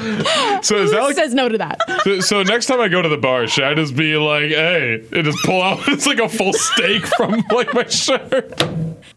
So 0.62 0.76
is 0.76 0.90
that 0.90 1.00
who 1.00 1.06
like 1.06 1.16
says 1.16 1.34
no 1.34 1.48
to 1.48 1.58
that? 1.58 1.80
So, 2.00 2.20
so 2.20 2.42
next 2.42 2.66
time 2.66 2.80
I 2.80 2.88
go 2.88 3.02
to 3.02 3.08
the 3.08 3.18
bar, 3.18 3.46
should 3.46 3.64
I 3.64 3.74
just 3.74 3.94
be 3.94 4.16
like, 4.16 4.48
"Hey," 4.48 5.04
and 5.12 5.24
just 5.24 5.38
pull 5.44 5.60
out 5.60 5.80
it's 5.88 6.06
like 6.06 6.18
a 6.18 6.28
full 6.28 6.52
steak 6.52 7.04
from 7.06 7.44
like 7.50 7.74
my 7.74 7.86
shirt? 7.86 8.62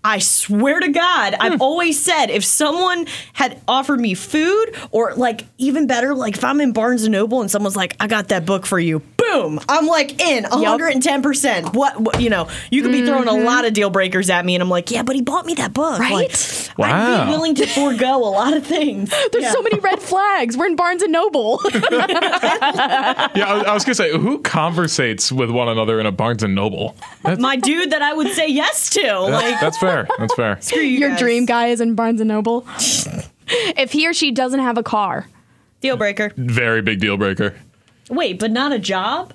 I 0.03 0.19
swear 0.19 0.79
to 0.79 0.89
God, 0.89 1.35
I've 1.39 1.55
hmm. 1.55 1.61
always 1.61 2.01
said 2.01 2.27
if 2.27 2.43
someone 2.43 3.07
had 3.33 3.61
offered 3.67 4.01
me 4.01 4.15
food, 4.15 4.75
or 4.91 5.13
like 5.15 5.45
even 5.57 5.87
better, 5.87 6.13
like 6.13 6.35
if 6.35 6.43
I'm 6.43 6.59
in 6.59 6.73
Barnes 6.73 7.03
and 7.03 7.13
Noble 7.13 7.41
and 7.41 7.49
someone's 7.49 7.75
like, 7.75 7.95
"I 7.99 8.07
got 8.07 8.29
that 8.29 8.45
book 8.45 8.65
for 8.65 8.79
you," 8.79 9.01
boom, 9.33 9.59
I'm 9.67 9.85
like 9.87 10.21
in 10.21 10.43
110. 10.43 11.21
percent 11.21 11.73
What, 11.73 11.99
what 11.99 12.21
you 12.21 12.29
know? 12.29 12.47
You 12.71 12.81
could 12.81 12.91
be 12.91 13.05
throwing 13.05 13.27
a 13.27 13.31
mm-hmm. 13.31 13.45
lot 13.45 13.65
of 13.65 13.73
deal 13.73 13.89
breakers 13.89 14.29
at 14.29 14.45
me, 14.45 14.55
and 14.55 14.61
I'm 14.61 14.69
like, 14.69 14.91
"Yeah, 14.91 15.03
but 15.03 15.15
he 15.15 15.21
bought 15.21 15.45
me 15.45 15.53
that 15.55 15.73
book." 15.73 15.99
Right? 15.99 16.71
Like, 16.77 16.91
I'd 16.91 17.25
be 17.25 17.31
willing 17.31 17.55
to 17.55 17.67
forego 17.67 18.17
a 18.17 18.29
lot 18.29 18.55
of 18.55 18.65
things. 18.65 19.13
There's 19.31 19.51
so 19.51 19.61
many 19.61 19.79
red 19.79 19.99
flags. 19.99 20.57
We're 20.57 20.67
in 20.67 20.75
Barnes 20.75 21.03
and 21.03 21.11
Noble. 21.11 21.59
Yeah, 23.35 23.45
I, 23.47 23.53
was- 23.53 23.63
I 23.65 23.73
was 23.73 23.83
gonna 23.83 23.95
say, 23.95 24.11
who 24.11 24.39
conversates 24.39 25.31
with 25.31 25.49
one 25.49 25.67
another 25.67 25.99
in 25.99 26.05
a 26.05 26.11
Barnes 26.11 26.43
and 26.43 26.53
Noble? 26.55 26.95
That's, 27.23 27.39
My 27.39 27.55
dude 27.55 27.91
that 27.91 28.01
I 28.01 28.13
would 28.13 28.31
say 28.33 28.47
yes 28.47 28.89
to, 28.91 29.19
like, 29.19 29.59
that's 29.59 29.77
fair. 29.77 30.07
That's 30.19 30.33
fair. 30.35 30.57
screw 30.61 30.81
you 30.81 30.99
Your 30.99 31.09
guys. 31.09 31.19
dream 31.19 31.45
guy 31.45 31.67
is 31.67 31.81
in 31.81 31.95
Barnes 31.95 32.21
and 32.21 32.27
Noble. 32.27 32.65
if 32.77 33.91
he 33.91 34.07
or 34.07 34.13
she 34.13 34.31
doesn't 34.31 34.59
have 34.59 34.77
a 34.77 34.83
car, 34.83 35.27
deal 35.81 35.97
breaker. 35.97 36.31
Very 36.35 36.81
big 36.81 36.99
deal 36.99 37.17
breaker. 37.17 37.55
Wait, 38.09 38.39
but 38.39 38.51
not 38.51 38.71
a 38.71 38.79
job. 38.79 39.33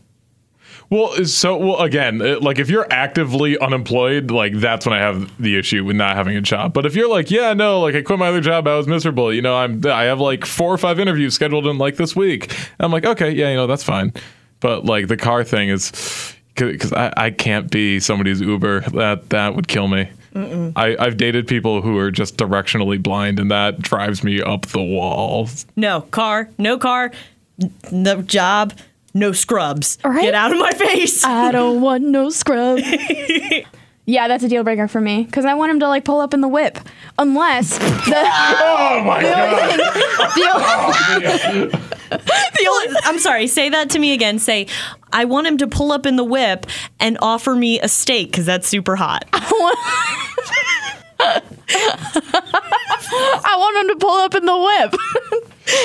Well, 0.90 1.24
so 1.26 1.56
well 1.56 1.80
again, 1.80 2.20
it- 2.22 2.42
like 2.42 2.58
if 2.58 2.70
you're 2.70 2.86
actively 2.90 3.58
unemployed, 3.58 4.30
like 4.30 4.54
that's 4.54 4.86
when 4.86 4.94
I 4.94 5.00
have 5.02 5.30
the 5.42 5.58
issue 5.58 5.84
with 5.84 5.96
not 5.96 6.16
having 6.16 6.36
a 6.36 6.40
job. 6.40 6.72
But 6.72 6.86
if 6.86 6.94
you're 6.96 7.10
like, 7.10 7.30
yeah, 7.30 7.52
no, 7.52 7.80
like 7.80 7.94
I 7.94 8.00
quit 8.02 8.18
my 8.18 8.28
other 8.28 8.40
job, 8.40 8.66
I 8.66 8.74
was 8.76 8.86
miserable. 8.86 9.32
You 9.32 9.42
know, 9.42 9.54
I'm 9.56 9.84
I 9.86 10.04
have 10.04 10.18
like 10.20 10.46
four 10.46 10.72
or 10.72 10.78
five 10.78 10.98
interviews 10.98 11.34
scheduled 11.34 11.66
in 11.66 11.76
like 11.78 11.96
this 11.96 12.16
week. 12.16 12.56
I'm 12.80 12.90
like, 12.90 13.04
okay, 13.04 13.30
yeah, 13.30 13.50
you 13.50 13.56
know, 13.56 13.66
that's 13.66 13.84
fine. 13.84 14.12
But 14.60 14.86
like 14.86 15.08
the 15.08 15.16
car 15.18 15.44
thing 15.44 15.68
is 15.68 16.34
because 16.54 16.92
I, 16.92 17.12
I 17.16 17.30
can't 17.30 17.70
be 17.70 18.00
somebody's 18.00 18.40
Uber. 18.40 18.80
That 18.92 19.28
that 19.30 19.54
would 19.56 19.68
kill 19.68 19.88
me. 19.88 20.08
I, 20.34 20.96
I've 21.00 21.16
dated 21.16 21.48
people 21.48 21.82
who 21.82 21.98
are 21.98 22.12
just 22.12 22.36
directionally 22.36 23.02
blind, 23.02 23.40
and 23.40 23.50
that 23.50 23.80
drives 23.80 24.22
me 24.22 24.40
up 24.40 24.66
the 24.66 24.80
wall. 24.82 25.48
No 25.74 26.02
car, 26.02 26.48
no 26.58 26.78
car, 26.78 27.10
no 27.90 28.22
job, 28.22 28.72
no 29.14 29.32
scrubs. 29.32 29.98
All 30.04 30.10
right. 30.10 30.22
Get 30.22 30.34
out 30.34 30.52
of 30.52 30.58
my 30.58 30.72
face. 30.72 31.24
I 31.24 31.50
don't 31.52 31.80
want 31.82 32.04
no 32.04 32.30
scrub. 32.30 32.78
yeah, 34.06 34.28
that's 34.28 34.44
a 34.44 34.48
deal 34.48 34.62
breaker 34.64 34.86
for 34.88 35.00
me 35.00 35.24
because 35.24 35.44
I 35.44 35.54
want 35.54 35.70
him 35.70 35.80
to 35.80 35.88
like 35.88 36.04
pull 36.04 36.20
up 36.20 36.32
in 36.34 36.40
the 36.40 36.48
whip, 36.48 36.78
unless 37.18 37.78
the 37.78 37.84
Oh 38.06 39.02
my 39.04 39.22
god! 39.22 39.78
the, 39.78 40.48
oh, 40.54 41.84
The 42.10 42.68
only- 42.70 42.96
I'm 43.04 43.18
sorry, 43.18 43.46
say 43.46 43.68
that 43.70 43.90
to 43.90 43.98
me 43.98 44.12
again. 44.12 44.38
Say, 44.38 44.66
I 45.12 45.24
want 45.26 45.46
him 45.46 45.58
to 45.58 45.66
pull 45.66 45.92
up 45.92 46.06
in 46.06 46.16
the 46.16 46.24
whip 46.24 46.66
and 47.00 47.18
offer 47.20 47.54
me 47.54 47.80
a 47.80 47.88
steak 47.88 48.30
because 48.30 48.46
that's 48.46 48.66
super 48.68 48.96
hot. 48.96 49.24
I 53.40 53.56
want 53.58 53.76
him 53.78 53.88
to 53.88 53.96
pull 54.04 54.16
up 54.20 54.34
in 54.34 54.44
the 54.46 54.56
whip 54.58 54.94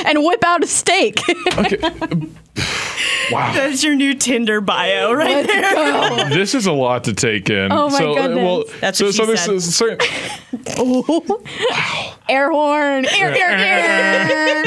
and 0.05 0.23
whip 0.23 0.43
out 0.43 0.63
a 0.63 0.67
steak. 0.67 1.21
Okay. 1.57 2.29
wow. 3.31 3.51
That's 3.53 3.83
your 3.83 3.95
new 3.95 4.13
Tinder 4.13 4.61
bio, 4.61 5.13
right 5.13 5.45
there. 5.47 6.29
This 6.29 6.53
is 6.55 6.65
a 6.67 6.71
lot 6.71 7.03
to 7.05 7.13
take 7.13 7.49
in. 7.49 7.71
Oh 7.71 7.89
my 7.89 7.97
so, 7.97 8.11
uh, 8.11 8.27
goodness. 8.27 8.43
well, 8.43 8.63
That's 8.81 8.97
so, 8.97 9.05
what 9.05 9.15
so 9.15 9.23
she 9.23 9.27
there's 9.27 9.41
said. 9.41 9.55
a 9.55 9.61
certain, 9.61 10.07
Air 12.29 12.51
horn. 12.51 13.05
Air, 13.05 13.33
air, 13.35 13.49
air. 13.51 14.65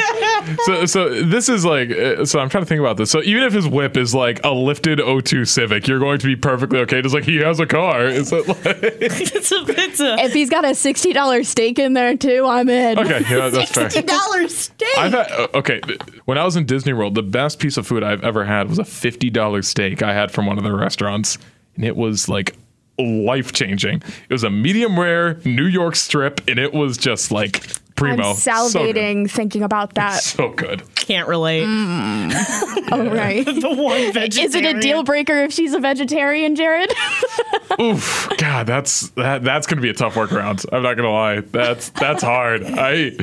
so, 0.65 0.85
so 0.87 1.23
this 1.23 1.49
is 1.49 1.65
like 1.65 1.91
uh, 1.91 2.25
so 2.25 2.39
I'm 2.39 2.49
trying 2.51 2.65
to 2.65 2.69
think 2.69 2.81
about 2.81 2.97
this. 2.99 3.11
So 3.11 3.23
even 3.23 3.45
if 3.45 3.53
his 3.53 3.67
whip 3.67 3.97
is 3.97 4.15
like 4.15 4.41
a 4.45 4.51
lifted 4.51 4.99
O2 4.99 5.49
Civic, 5.49 5.89
you're 5.89 5.99
going 5.99 6.19
to 6.19 6.27
be 6.27 6.37
perfectly 6.37 6.79
okay. 6.81 7.01
Just 7.01 7.15
like 7.15 7.25
he 7.25 7.39
has 7.39 7.59
a 7.59 7.67
car. 7.67 8.05
Is 8.05 8.31
it 8.33 8.47
like 8.47 8.61
it's 8.83 9.53
a, 9.53 9.65
it's 9.69 10.01
a 10.01 10.17
if 10.25 10.33
he's 10.35 10.51
got 10.51 10.65
a 10.65 10.69
$60 10.71 11.47
steak 11.47 11.79
in 11.79 11.95
there 11.95 12.17
too, 12.17 12.45
I'm 12.47 12.69
in. 12.69 12.99
okay? 12.99 13.23
Yeah, 13.29 13.49
that's 13.49 13.71
fair. 13.71 13.89
fifty 13.89 14.03
dollars 14.03 14.55
steak. 14.57 14.99
I've 14.99 15.13
had 15.13 15.31
uh, 15.33 15.49
okay. 15.55 15.81
When 16.27 16.37
I 16.37 16.45
was 16.45 16.57
in 16.57 16.67
Disney 16.67 16.93
World, 16.93 17.15
the 17.15 17.23
best 17.23 17.59
piece 17.59 17.76
of 17.77 17.87
food 17.87 18.03
I've 18.03 18.25
ever 18.25 18.45
had 18.45 18.69
was 18.69 18.79
a 18.79 18.85
fifty 18.85 19.31
dollars 19.31 19.69
steak 19.69 20.03
I 20.03 20.13
had 20.15 20.31
from 20.31 20.47
one 20.47 20.59
of 20.59 20.65
their 20.65 20.77
restaurants, 20.77 21.39
and 21.75 21.85
it 21.85 21.97
was 21.97 22.29
like 22.29 22.57
life 22.99 23.53
changing. 23.53 24.03
It 24.29 24.33
was 24.33 24.45
a 24.45 24.51
medium 24.51 24.99
rare 24.99 25.41
New 25.45 25.67
York 25.67 25.97
strip, 25.97 26.41
and 26.49 26.59
it 26.59 26.73
was 26.73 26.97
just 26.97 27.31
like 27.31 27.67
primo. 27.97 28.31
I'm 28.31 28.37
salivating 28.37 29.31
thinking 29.31 29.63
about 29.63 29.95
that. 29.95 30.23
So 30.23 30.51
good. 30.51 30.83
Can't 30.95 31.29
relate. 31.29 31.67
Oh, 32.93 33.11
right. 33.11 33.45
The 33.45 33.75
one 33.75 34.01
Is 34.01 34.55
it 34.55 34.65
a 34.65 34.79
deal 34.81 35.03
breaker 35.03 35.43
if 35.43 35.53
she's 35.53 35.75
a 35.75 35.81
vegetarian, 35.81 36.55
Jared? 36.55 36.93
Oof, 37.81 38.29
God, 38.39 38.69
that's 38.69 39.09
that. 39.11 39.43
That's 39.43 39.67
gonna 39.67 39.83
be 39.83 39.89
a 39.89 39.95
tough 39.95 40.15
workaround. 40.15 40.65
I'm 40.73 40.85
not 40.85 40.95
gonna 40.95 41.11
lie. 41.11 41.41
That's 41.41 41.89
that's 41.91 42.23
hard. 42.23 42.63
I. 42.65 43.17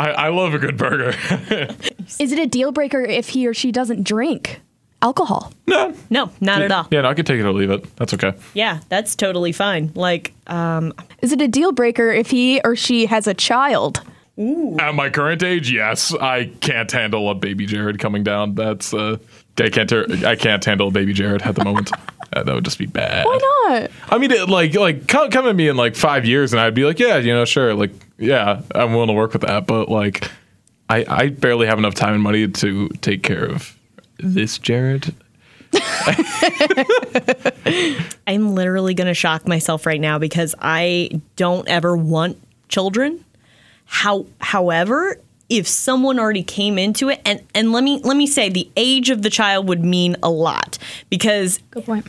I, 0.00 0.10
I 0.12 0.28
love 0.28 0.54
a 0.54 0.58
good 0.58 0.76
burger. 0.78 1.10
Is 2.18 2.32
it 2.32 2.38
a 2.38 2.46
deal 2.46 2.72
breaker 2.72 3.02
if 3.02 3.28
he 3.28 3.46
or 3.46 3.52
she 3.52 3.70
doesn't 3.70 4.02
drink 4.04 4.60
alcohol? 5.02 5.52
no. 5.66 5.94
No, 6.08 6.30
not 6.40 6.62
at 6.62 6.72
all. 6.72 6.86
Yeah, 6.90 7.02
no, 7.02 7.10
I 7.10 7.14
can 7.14 7.24
take 7.26 7.38
it 7.38 7.44
or 7.44 7.52
leave 7.52 7.70
it. 7.70 7.96
That's 7.96 8.14
okay. 8.14 8.32
Yeah, 8.54 8.80
that's 8.88 9.14
totally 9.14 9.52
fine. 9.52 9.92
Like, 9.94 10.32
um, 10.46 10.94
Is 11.20 11.32
it 11.32 11.40
a 11.42 11.48
deal 11.48 11.72
breaker 11.72 12.10
if 12.10 12.30
he 12.30 12.60
or 12.64 12.76
she 12.76 13.06
has 13.06 13.26
a 13.26 13.34
child? 13.34 14.00
ooh, 14.38 14.76
At 14.80 14.94
my 14.94 15.10
current 15.10 15.42
age, 15.42 15.70
yes, 15.70 16.14
I 16.14 16.46
can't 16.60 16.90
handle 16.90 17.28
a 17.28 17.34
baby 17.34 17.66
Jared 17.66 17.98
coming 17.98 18.24
down. 18.24 18.54
That's 18.54 18.94
uh, 18.94 19.18
I 19.58 19.68
can't. 19.68 19.92
I 20.24 20.34
can't 20.36 20.64
handle 20.64 20.88
a 20.88 20.90
baby 20.90 21.12
Jared 21.12 21.42
at 21.42 21.54
the 21.56 21.64
moment. 21.64 21.90
Uh, 22.32 22.44
that 22.44 22.54
would 22.54 22.64
just 22.64 22.78
be 22.78 22.86
bad. 22.86 23.26
Why 23.26 23.38
not? 23.68 23.90
I 24.08 24.16
mean, 24.18 24.30
it, 24.30 24.48
like, 24.48 24.76
like 24.76 25.08
come, 25.08 25.30
come 25.30 25.48
at 25.48 25.56
me 25.56 25.66
in 25.66 25.76
like 25.76 25.96
five 25.96 26.24
years, 26.24 26.52
and 26.52 26.60
I'd 26.60 26.74
be 26.74 26.84
like, 26.84 27.00
yeah, 27.00 27.16
you 27.16 27.32
know, 27.34 27.44
sure, 27.44 27.74
like, 27.74 27.90
yeah, 28.20 28.62
I'm 28.74 28.92
willing 28.92 29.08
to 29.08 29.14
work 29.14 29.32
with 29.32 29.42
that. 29.42 29.66
But 29.66 29.88
like, 29.88 30.30
I, 30.88 31.04
I 31.08 31.28
barely 31.30 31.66
have 31.66 31.78
enough 31.78 31.94
time 31.94 32.14
and 32.14 32.22
money 32.22 32.46
to 32.48 32.88
take 33.00 33.22
care 33.22 33.44
of 33.44 33.76
this 34.18 34.58
Jared. 34.58 35.14
I'm 38.26 38.54
literally 38.54 38.94
going 38.94 39.06
to 39.06 39.14
shock 39.14 39.46
myself 39.46 39.86
right 39.86 40.00
now 40.00 40.18
because 40.18 40.54
I 40.60 41.20
don't 41.36 41.68
ever 41.68 41.96
want 41.96 42.40
children. 42.68 43.24
How, 43.86 44.26
however, 44.40 45.20
if 45.48 45.66
someone 45.66 46.18
already 46.18 46.42
came 46.42 46.78
into 46.78 47.08
it, 47.08 47.20
and 47.24 47.42
and 47.54 47.72
let 47.72 47.82
me 47.82 48.00
let 48.04 48.16
me 48.16 48.26
say, 48.26 48.48
the 48.48 48.70
age 48.76 49.10
of 49.10 49.22
the 49.22 49.30
child 49.30 49.68
would 49.68 49.84
mean 49.84 50.16
a 50.22 50.30
lot 50.30 50.78
because 51.08 51.58
Good 51.70 51.84
point. 51.84 52.06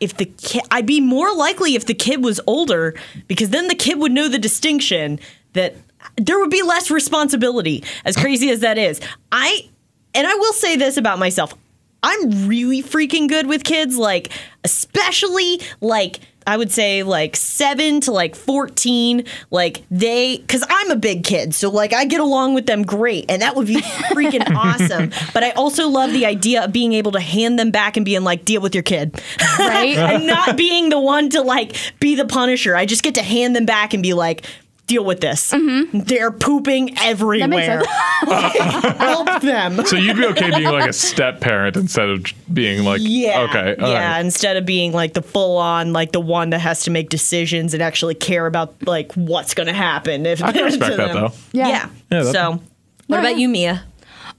If 0.00 0.16
the 0.16 0.26
kid, 0.26 0.62
I'd 0.70 0.86
be 0.86 1.00
more 1.00 1.34
likely 1.34 1.74
if 1.74 1.86
the 1.86 1.94
kid 1.94 2.22
was 2.22 2.40
older 2.46 2.94
because 3.26 3.50
then 3.50 3.68
the 3.68 3.74
kid 3.74 3.98
would 3.98 4.12
know 4.12 4.28
the 4.28 4.38
distinction 4.38 5.18
that 5.52 5.76
there 6.16 6.38
would 6.38 6.50
be 6.50 6.62
less 6.62 6.90
responsibility. 6.90 7.84
As 8.04 8.16
crazy 8.16 8.50
as 8.50 8.60
that 8.60 8.78
is, 8.78 9.00
I 9.32 9.68
and 10.14 10.26
I 10.26 10.34
will 10.34 10.52
say 10.52 10.76
this 10.76 10.96
about 10.96 11.18
myself. 11.18 11.54
I'm 12.02 12.46
really 12.46 12.82
freaking 12.82 13.28
good 13.28 13.46
with 13.46 13.64
kids, 13.64 13.96
like 13.96 14.32
especially 14.64 15.60
like 15.80 16.20
I 16.48 16.56
would 16.56 16.72
say 16.72 17.02
like 17.02 17.36
7 17.36 18.00
to 18.00 18.12
like 18.12 18.34
14, 18.34 19.24
like 19.50 19.82
they 19.90 20.38
cuz 20.48 20.64
I'm 20.68 20.90
a 20.90 20.96
big 20.96 21.22
kid, 21.22 21.54
so 21.54 21.68
like 21.70 21.92
I 21.92 22.06
get 22.06 22.20
along 22.20 22.54
with 22.54 22.64
them 22.64 22.84
great 22.84 23.26
and 23.28 23.42
that 23.42 23.54
would 23.54 23.66
be 23.66 23.76
freaking 23.76 24.50
awesome. 24.56 25.10
But 25.34 25.44
I 25.44 25.50
also 25.50 25.88
love 25.88 26.12
the 26.12 26.24
idea 26.24 26.64
of 26.64 26.72
being 26.72 26.94
able 26.94 27.12
to 27.12 27.20
hand 27.20 27.58
them 27.58 27.70
back 27.70 27.98
and 27.98 28.06
being 28.06 28.24
like 28.24 28.46
deal 28.46 28.62
with 28.62 28.74
your 28.74 28.82
kid. 28.82 29.20
Right? 29.58 29.96
and 30.08 30.26
not 30.26 30.56
being 30.56 30.88
the 30.88 30.98
one 30.98 31.28
to 31.30 31.42
like 31.42 31.76
be 32.00 32.14
the 32.14 32.24
punisher. 32.24 32.74
I 32.74 32.86
just 32.86 33.02
get 33.02 33.14
to 33.16 33.22
hand 33.22 33.54
them 33.54 33.66
back 33.66 33.92
and 33.92 34.02
be 34.02 34.14
like, 34.14 34.46
deal 34.88 35.04
with 35.04 35.20
this. 35.20 35.54
They're 35.92 36.32
pooping 36.32 36.98
everywhere. 36.98 37.82
Help 38.26 39.40
them. 39.42 39.84
So 39.86 39.96
you'd 39.96 40.16
be 40.16 40.26
okay 40.26 40.50
being 40.50 40.64
like 40.64 40.90
a 40.90 40.92
step 40.92 41.40
parent 41.40 41.76
instead 41.76 42.08
of 42.08 42.24
being 42.52 42.84
like, 42.84 43.00
Yeah. 43.04 43.46
okay, 43.48 43.76
all 43.80 43.88
yeah. 43.90 44.12
right. 44.14 44.20
Instead 44.20 44.56
of 44.56 44.66
being 44.66 44.92
like 44.92 45.14
the 45.14 45.22
full 45.22 45.56
on, 45.58 45.92
like 45.92 46.12
the 46.12 46.20
one 46.20 46.50
that 46.50 46.58
has 46.60 46.82
to 46.84 46.90
make 46.90 47.08
decisions 47.10 47.74
and 47.74 47.82
actually 47.82 48.14
care 48.14 48.46
about 48.46 48.74
like 48.86 49.12
what's 49.14 49.54
going 49.54 49.68
to 49.68 49.72
happen. 49.72 50.26
If 50.26 50.42
I 50.42 50.52
can 50.52 50.64
respect 50.64 50.96
that 50.96 51.12
them. 51.12 51.16
though. 51.16 51.32
Yeah. 51.52 51.68
Yeah. 51.68 51.88
Yeah, 52.10 52.32
so, 52.32 52.60
what 53.06 53.20
about 53.20 53.38
you, 53.38 53.48
Mia? 53.48 53.84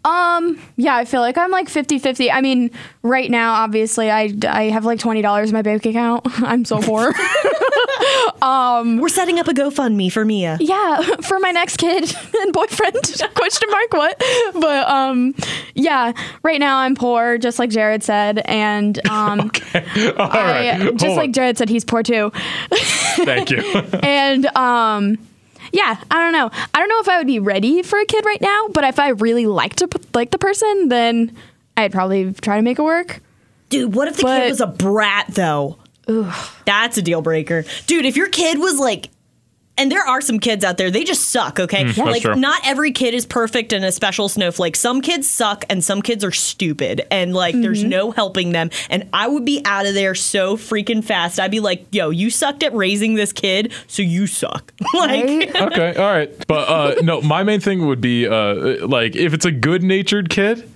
Um, 0.06 0.60
yeah, 0.78 0.96
I 0.96 1.06
feel 1.06 1.22
like 1.22 1.38
I'm 1.38 1.52
like 1.52 1.68
50-50. 1.68 2.32
I 2.32 2.42
mean, 2.42 2.72
right 3.04 3.30
now, 3.30 3.54
obviously, 3.56 4.10
I, 4.10 4.34
I 4.48 4.64
have 4.70 4.86
like 4.86 5.00
$20 5.00 5.46
in 5.48 5.54
my 5.54 5.62
bank 5.62 5.86
account. 5.86 6.22
I'm 6.42 6.66
so 6.66 6.80
poor. 6.82 7.14
Um, 8.42 8.98
we're 8.98 9.10
setting 9.10 9.40
up 9.40 9.48
a 9.50 9.54
GoFundMe 9.54 10.10
for 10.12 10.24
Mia. 10.24 10.58
yeah, 10.62 11.02
for 11.22 11.38
my 11.40 11.52
next 11.52 11.78
kid 11.78 12.16
and 12.40 12.54
boyfriend, 12.54 12.96
question 13.36 13.70
mark, 13.70 13.92
what? 13.94 14.18
But, 14.54 14.88
um, 14.90 15.36
yeah, 15.76 16.14
right 16.42 16.60
now 16.60 16.78
I'm 16.78 16.96
poor, 16.96 17.38
just 17.38 17.60
like 17.60 17.70
Jared 17.70 18.02
said. 18.02 18.40
And, 18.46 19.06
um, 19.10 19.52
All 19.76 20.32
I, 20.32 20.78
right. 20.80 20.92
just 20.96 21.06
Hold 21.08 21.18
like 21.18 21.28
on. 21.28 21.34
Jared 21.34 21.58
said, 21.58 21.68
he's 21.70 21.84
poor 21.84 22.02
too. 22.02 22.32
Thank 23.26 23.52
you. 23.52 23.60
and 24.02 24.46
um 24.56 25.18
yeah 25.72 26.02
i 26.12 26.16
don't 26.24 26.34
know 26.34 26.50
i 26.74 26.80
don't 26.80 26.90
know 26.90 27.00
if 27.00 27.08
i 27.10 27.18
would 27.18 27.28
be 27.28 27.40
ready 27.40 27.82
for 27.82 28.00
a 28.00 28.06
kid 28.06 28.26
right 28.26 28.42
now 28.42 28.68
but 28.74 28.84
if 28.84 29.00
i 29.00 29.10
really 29.10 29.46
liked 29.46 29.78
to 29.80 29.90
like 30.14 30.32
the 30.32 30.38
person 30.38 30.90
then 30.90 31.36
i'd 31.78 31.92
probably 31.92 32.32
try 32.34 32.56
to 32.58 32.62
make 32.62 32.80
it 32.80 32.84
work 32.84 33.22
Dude, 33.70 33.94
what 33.94 34.08
if 34.08 34.18
the 34.18 34.24
But- 34.24 34.42
kid 34.42 34.50
was 34.50 34.62
a 34.62 34.66
brat 34.68 35.28
though? 35.30 35.78
That's 36.66 36.98
a 36.98 37.04
deal 37.04 37.22
breaker. 37.22 37.66
Dude, 37.86 38.04
if 38.06 38.18
your 38.18 38.28
kid 38.28 38.58
was 38.58 38.80
like 38.80 39.10
and 39.80 39.92
there 39.92 40.06
are 40.06 40.22
some 40.22 40.39
kids 40.39 40.63
out 40.65 40.78
there, 40.78 40.92
they 40.92 41.04
just 41.04 41.30
suck, 41.30 41.60
okay? 41.60 41.86
that's 41.86 41.98
like 41.98 42.22
true. 42.22 42.36
not 42.36 42.62
every 42.68 42.92
kid 42.92 43.13
is 43.13 43.26
perfect 43.26 43.74
and 43.74 43.84
a 43.86 43.92
special 43.92 44.28
snowflake. 44.28 44.76
Some 44.76 45.02
kids 45.02 45.28
suck 45.28 45.63
and 45.70 45.84
some 45.84 46.02
kids 46.02 46.24
are 46.24 46.32
stupid 46.32 47.02
and 47.10 47.34
like 47.34 47.56
there's 47.56 47.84
no 47.84 48.12
helping 48.12 48.52
them. 48.52 48.70
And 48.89 49.08
I 49.13 49.28
would 49.28 49.46
be 49.46 49.62
out 49.65 49.86
of 49.86 49.94
there 49.94 50.15
so 50.15 50.58
freaking 50.58 51.04
fast. 51.04 51.39
I'd 51.39 51.52
be 51.52 51.62
like, 51.62 51.86
yo, 51.92 52.10
you 52.10 52.30
sucked 52.30 52.62
at 52.63 52.74
raising 52.74 53.15
this 53.15 53.32
kid, 53.32 53.74
so 53.88 54.02
you 54.02 54.28
suck. 54.28 54.74
like 54.94 55.56
okay, 55.56 55.96
all 55.96 56.12
right. 56.12 56.48
But 56.48 56.70
uh, 56.70 57.02
no, 57.02 57.22
my 57.22 57.44
main 57.44 57.62
thing 57.62 57.88
would 57.88 58.02
be 58.02 58.28
uh, 58.28 58.86
like 58.86 59.15
if 59.15 59.34
it's 59.34 59.46
a 59.46 59.52
good-natured 59.52 60.30
kid, 60.30 60.70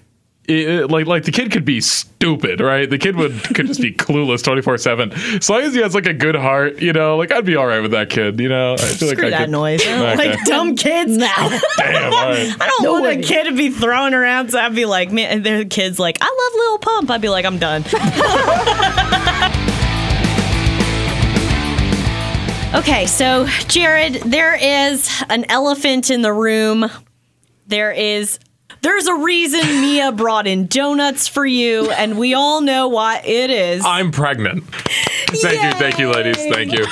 it, 0.47 0.59
it- 0.69 0.91
like 0.91 1.05
like 1.07 1.23
the 1.23 1.31
kid 1.31 1.51
could 1.51 1.63
be 1.65 1.79
stupid, 1.81 2.59
right? 2.59 2.89
The 2.89 2.97
kid 2.97 3.15
would 3.15 3.41
could 3.55 3.67
just 3.67 3.81
be 3.81 3.91
clueless 3.93 4.43
twenty 4.43 4.61
four 4.61 4.77
seven. 4.77 5.11
As 5.13 5.49
long 5.49 5.61
as 5.61 5.73
he 5.73 5.81
has 5.81 5.95
like 5.95 6.05
a 6.05 6.13
good 6.13 6.35
heart, 6.35 6.81
you 6.81 6.91
know, 6.93 7.15
like 7.17 7.31
I'd 7.31 7.45
be 7.45 7.55
all 7.55 7.65
right 7.65 7.79
with 7.81 7.91
that 7.91 8.09
kid. 8.09 8.39
You 8.39 8.49
know, 8.49 8.73
I 8.73 8.77
feel 8.77 9.09
Screw 9.09 9.23
like 9.25 9.25
I 9.25 9.29
that 9.31 9.39
could, 9.45 9.51
noise. 9.51 9.81
Okay. 9.81 10.15
Like 10.15 10.39
dumb 10.45 10.75
kids 10.75 11.15
now. 11.17 11.49
Damn, 11.77 12.13
all 12.13 12.29
right. 12.29 12.55
I 12.59 12.67
don't 12.81 13.01
want 13.01 13.05
a 13.19 13.21
kid 13.21 13.45
to 13.45 13.53
be 13.55 13.69
thrown 13.69 14.13
around, 14.13 14.49
so 14.51 14.59
I'd 14.59 14.75
be 14.75 14.85
like, 14.85 15.11
man, 15.11 15.29
and 15.31 15.45
their 15.45 15.65
kids 15.65 15.97
like, 15.99 16.17
I 16.21 16.25
love 16.25 16.53
Lil 16.59 16.77
Pump. 16.79 17.09
I'd 17.11 17.21
be 17.21 17.29
like, 17.29 17.45
I'm 17.45 17.57
done. 17.57 17.83
okay, 22.75 23.05
so 23.05 23.45
Jared, 23.67 24.15
there 24.25 24.55
is 24.55 25.09
an 25.29 25.45
elephant 25.49 26.09
in 26.09 26.21
the 26.21 26.33
room. 26.33 26.89
There 27.67 27.91
is. 27.91 28.39
There's 28.83 29.07
a 29.07 29.15
reason 29.15 29.61
Mia 29.61 30.11
brought 30.11 30.45
in 30.45 30.67
donuts 30.67 31.29
for 31.29 31.45
you, 31.45 31.89
and 31.91 32.17
we 32.17 32.33
all 32.33 32.59
know 32.59 32.89
what 32.89 33.25
it 33.25 33.49
is. 33.49 33.81
I'm 33.85 34.11
pregnant. 34.11 34.65
Thank 35.29 35.63
you, 35.63 35.79
thank 35.79 35.99
you, 35.99 36.11
ladies. 36.11 36.35
Thank 36.35 36.73
you. 36.73 36.85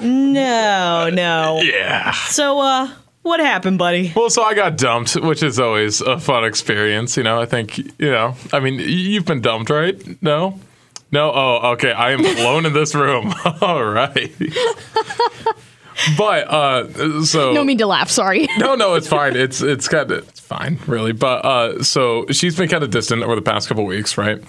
no, 0.00 1.10
no. 1.12 1.60
Yeah. 1.62 2.12
So, 2.12 2.60
uh, 2.60 2.88
what 3.22 3.40
happened, 3.40 3.78
buddy? 3.78 4.12
Well, 4.14 4.30
so 4.30 4.44
I 4.44 4.54
got 4.54 4.76
dumped, 4.76 5.14
which 5.16 5.42
is 5.42 5.58
always 5.58 6.00
a 6.00 6.20
fun 6.20 6.44
experience. 6.44 7.16
You 7.16 7.24
know, 7.24 7.40
I 7.40 7.46
think, 7.46 7.76
you 7.76 8.10
know, 8.10 8.36
I 8.52 8.60
mean, 8.60 8.78
you've 8.78 9.24
been 9.24 9.40
dumped, 9.40 9.68
right? 9.68 10.22
No? 10.22 10.60
No? 11.10 11.32
Oh, 11.34 11.72
okay. 11.72 11.90
I 11.90 12.12
am 12.12 12.24
alone 12.24 12.66
in 12.66 12.72
this 12.72 12.94
room. 12.94 13.34
All 13.60 13.84
right. 13.84 14.32
But, 16.16 16.48
uh, 16.48 17.24
so. 17.24 17.52
no 17.52 17.64
mean 17.64 17.78
to 17.78 17.86
laugh 17.86 18.10
sorry 18.10 18.48
No, 18.58 18.74
no, 18.74 18.94
it's 18.94 19.08
fine. 19.08 19.36
It's 19.36 19.60
it's 19.62 19.88
kind 19.88 20.10
of 20.10 20.28
it's 20.28 20.40
fine, 20.40 20.78
really. 20.86 21.12
But 21.12 21.44
uh, 21.44 21.82
so 21.82 22.26
she's 22.30 22.56
been 22.56 22.68
kind 22.68 22.82
of 22.84 22.90
distant 22.90 23.22
over 23.22 23.34
the 23.34 23.42
past 23.42 23.68
couple 23.68 23.84
weeks, 23.84 24.16
right? 24.18 24.42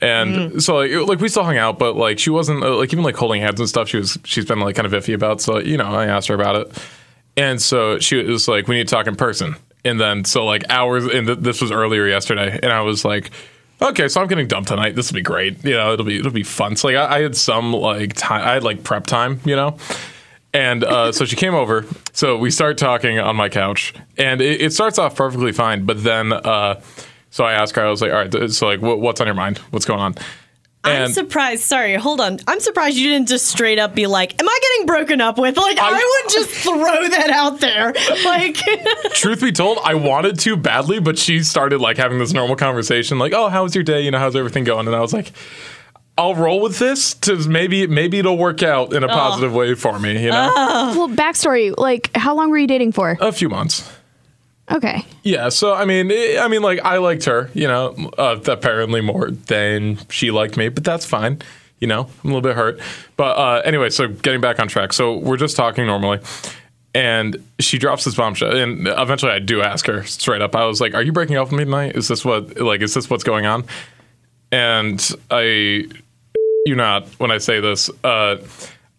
And 0.00 0.62
so 0.62 0.76
like 0.76 0.90
it- 0.90 1.02
like 1.04 1.20
we 1.20 1.28
still 1.28 1.44
hung 1.44 1.56
out, 1.58 1.78
but 1.78 1.96
like 1.96 2.18
she 2.18 2.30
wasn't 2.30 2.62
uh, 2.62 2.76
like 2.76 2.92
even 2.92 3.04
like 3.04 3.16
holding 3.16 3.40
hands 3.40 3.58
and 3.58 3.68
stuff. 3.68 3.88
She 3.88 3.96
was 3.96 4.18
she's 4.24 4.44
been 4.44 4.60
like 4.60 4.76
kind 4.76 4.86
of 4.86 4.92
iffy 4.92 5.14
about. 5.14 5.40
So 5.40 5.58
you 5.58 5.76
know, 5.76 5.86
I 5.86 6.06
asked 6.06 6.28
her 6.28 6.34
about 6.34 6.56
it, 6.56 6.82
And 7.36 7.60
so 7.60 7.98
she 7.98 8.22
was 8.22 8.46
like, 8.48 8.68
"We 8.68 8.76
need 8.76 8.86
to 8.88 8.94
talk 8.94 9.06
in 9.06 9.16
person." 9.16 9.56
And 9.84 10.00
then 10.00 10.24
so 10.24 10.44
like 10.44 10.64
hours, 10.70 11.06
and 11.06 11.26
th- 11.26 11.38
this 11.40 11.60
was 11.60 11.70
earlier 11.72 12.06
yesterday, 12.06 12.58
and 12.62 12.72
I 12.72 12.80
was 12.82 13.04
like. 13.04 13.30
Okay, 13.80 14.08
so 14.08 14.20
I'm 14.20 14.26
getting 14.26 14.48
dumped 14.48 14.70
tonight. 14.70 14.96
This 14.96 15.08
will 15.08 15.14
be 15.14 15.22
great. 15.22 15.64
You 15.64 15.74
know, 15.76 15.92
it'll 15.92 16.04
be 16.04 16.18
it'll 16.18 16.32
be 16.32 16.42
fun. 16.42 16.74
So 16.74 16.88
like 16.88 16.96
I, 16.96 17.18
I 17.18 17.22
had 17.22 17.36
some 17.36 17.72
like 17.72 18.12
time. 18.14 18.42
I 18.44 18.54
had 18.54 18.64
like 18.64 18.82
prep 18.82 19.06
time. 19.06 19.38
You 19.44 19.54
know, 19.54 19.78
and 20.52 20.84
uh, 20.84 21.12
so 21.12 21.24
she 21.24 21.36
came 21.36 21.54
over. 21.54 21.84
So 22.12 22.36
we 22.38 22.50
start 22.50 22.78
talking 22.78 23.18
on 23.18 23.36
my 23.36 23.48
couch, 23.48 23.94
and 24.16 24.40
it, 24.40 24.60
it 24.60 24.72
starts 24.72 24.98
off 24.98 25.14
perfectly 25.16 25.52
fine. 25.52 25.84
But 25.84 26.02
then, 26.02 26.32
uh, 26.32 26.80
so 27.30 27.44
I 27.44 27.52
asked 27.52 27.76
her, 27.76 27.84
I 27.84 27.90
was 27.90 28.00
like, 28.02 28.12
"All 28.12 28.18
right, 28.18 28.50
so 28.50 28.66
like, 28.66 28.80
what, 28.80 29.00
what's 29.00 29.20
on 29.20 29.26
your 29.26 29.34
mind? 29.34 29.58
What's 29.70 29.84
going 29.84 30.00
on?" 30.00 30.14
I'm 30.84 31.10
surprised. 31.10 31.64
Sorry, 31.64 31.96
hold 31.96 32.18
on. 32.20 32.38
I'm 32.46 32.60
surprised 32.60 32.96
you 32.96 33.10
didn't 33.10 33.28
just 33.28 33.46
straight 33.46 33.78
up 33.78 33.94
be 33.94 34.06
like, 34.06 34.40
"Am 34.40 34.48
I 34.48 34.58
getting 34.62 34.86
broken 34.86 35.20
up 35.20 35.36
with?" 35.36 35.56
Like, 35.58 35.78
I, 35.78 35.90
I- 35.90 36.22
would 36.22 36.32
just 36.32 36.50
throw 36.50 37.08
that 37.08 37.30
out 37.30 37.60
there. 37.60 37.92
Like, 38.24 38.56
truth 39.12 39.40
be 39.42 39.52
told, 39.52 39.78
I 39.84 39.94
wanted 39.94 40.38
to 40.40 40.56
badly, 40.56 40.98
but 40.98 41.18
she 41.18 41.42
started 41.42 41.80
like 41.80 41.96
having 41.98 42.18
this 42.18 42.32
normal 42.32 42.56
conversation, 42.56 43.18
like, 43.18 43.32
"Oh, 43.34 43.48
how 43.48 43.64
was 43.64 43.74
your 43.74 43.84
day? 43.84 44.00
You 44.02 44.10
know, 44.12 44.18
how's 44.18 44.34
everything 44.36 44.64
going?" 44.64 44.86
And 44.86 44.96
I 44.96 45.00
was 45.00 45.12
like. 45.12 45.32
I'll 46.18 46.34
roll 46.34 46.60
with 46.60 46.78
this 46.78 47.14
to 47.14 47.36
maybe 47.48 47.86
maybe 47.86 48.18
it'll 48.18 48.36
work 48.36 48.62
out 48.62 48.92
in 48.92 49.04
a 49.04 49.08
positive 49.08 49.54
way 49.54 49.74
for 49.74 49.98
me, 50.00 50.24
you 50.24 50.30
know. 50.30 50.52
Well, 50.96 51.08
backstory. 51.08 51.72
Like, 51.78 52.10
how 52.16 52.34
long 52.34 52.50
were 52.50 52.58
you 52.58 52.66
dating 52.66 52.92
for? 52.92 53.16
a 53.20 53.32
few 53.32 53.48
months. 53.48 53.90
Okay. 54.70 55.06
Yeah, 55.22 55.48
so 55.48 55.72
I 55.74 55.84
mean, 55.84 56.10
eh, 56.10 56.38
I 56.38 56.48
mean, 56.48 56.60
like 56.60 56.80
I 56.84 56.98
liked 56.98 57.24
her, 57.24 57.50
you 57.54 57.66
know, 57.68 58.10
uh, 58.18 58.38
apparently 58.48 59.00
more 59.00 59.30
than 59.30 59.98
she 60.10 60.30
liked 60.30 60.56
me, 60.56 60.68
but 60.68 60.84
that's 60.84 61.06
fine. 61.06 61.40
You 61.78 61.86
know, 61.86 62.02
I'm 62.02 62.30
a 62.30 62.34
little 62.34 62.42
bit 62.42 62.56
hurt, 62.56 62.80
but 63.16 63.38
uh, 63.38 63.62
anyway. 63.64 63.88
So 63.90 64.08
getting 64.08 64.40
back 64.40 64.58
on 64.58 64.66
track, 64.68 64.92
so 64.92 65.16
we're 65.16 65.36
just 65.36 65.56
talking 65.56 65.86
normally, 65.86 66.18
and 66.94 67.42
she 67.60 67.78
drops 67.78 68.04
this 68.04 68.16
bombshell, 68.16 68.56
and 68.56 68.88
eventually 68.88 69.30
I 69.30 69.38
do 69.38 69.62
ask 69.62 69.86
her 69.86 70.02
straight 70.02 70.42
up. 70.42 70.56
I 70.56 70.64
was 70.66 70.80
like, 70.80 70.94
"Are 70.94 71.02
you 71.02 71.12
breaking 71.12 71.36
up 71.36 71.50
with 71.50 71.58
me 71.58 71.64
tonight? 71.64 71.94
Is 71.94 72.08
this 72.08 72.24
what 72.24 72.58
like 72.58 72.82
is 72.82 72.92
this 72.94 73.08
what's 73.08 73.24
going 73.24 73.46
on?" 73.46 73.64
And 74.50 75.00
I, 75.30 75.86
you 76.68 76.76
not 76.76 77.08
when 77.18 77.30
I 77.30 77.38
say 77.38 77.60
this. 77.60 77.90
Uh, 78.04 78.36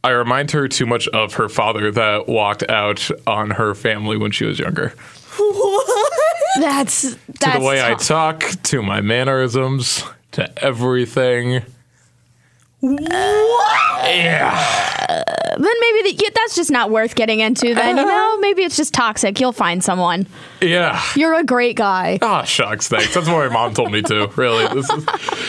I 0.03 0.09
remind 0.11 0.51
her 0.51 0.67
too 0.67 0.85
much 0.85 1.07
of 1.09 1.33
her 1.35 1.49
father 1.49 1.91
that 1.91 2.27
walked 2.27 2.69
out 2.69 3.09
on 3.27 3.51
her 3.51 3.75
family 3.75 4.17
when 4.17 4.31
she 4.31 4.45
was 4.45 4.59
younger 4.59 4.93
That's 6.59 7.15
that's 7.39 7.53
to 7.55 7.59
the 7.59 7.65
way 7.65 7.83
I 7.83 7.93
talk, 7.93 8.43
to 8.63 8.81
my 8.81 9.01
mannerisms, 9.01 10.03
to 10.33 10.63
everything. 10.63 11.63
Yeah. 14.03 15.23
then 15.57 15.73
maybe 15.81 16.11
the, 16.11 16.23
yeah, 16.23 16.29
that's 16.33 16.55
just 16.55 16.71
not 16.71 16.89
worth 16.89 17.15
getting 17.15 17.39
into. 17.39 17.73
Then 17.73 17.97
you 17.97 18.05
know, 18.05 18.37
maybe 18.39 18.63
it's 18.63 18.77
just 18.77 18.93
toxic. 18.93 19.39
You'll 19.39 19.51
find 19.51 19.83
someone. 19.83 20.27
Yeah. 20.61 21.01
You're 21.15 21.33
a 21.35 21.43
great 21.43 21.75
guy. 21.75 22.19
Ah, 22.21 22.43
shucks, 22.43 22.87
thanks. 22.87 23.13
That's 23.13 23.27
what 23.27 23.49
my 23.49 23.53
mom 23.53 23.73
told 23.73 23.91
me 23.91 24.01
too. 24.01 24.27
Really. 24.35 24.67
This 24.73 24.89
is, 24.89 25.05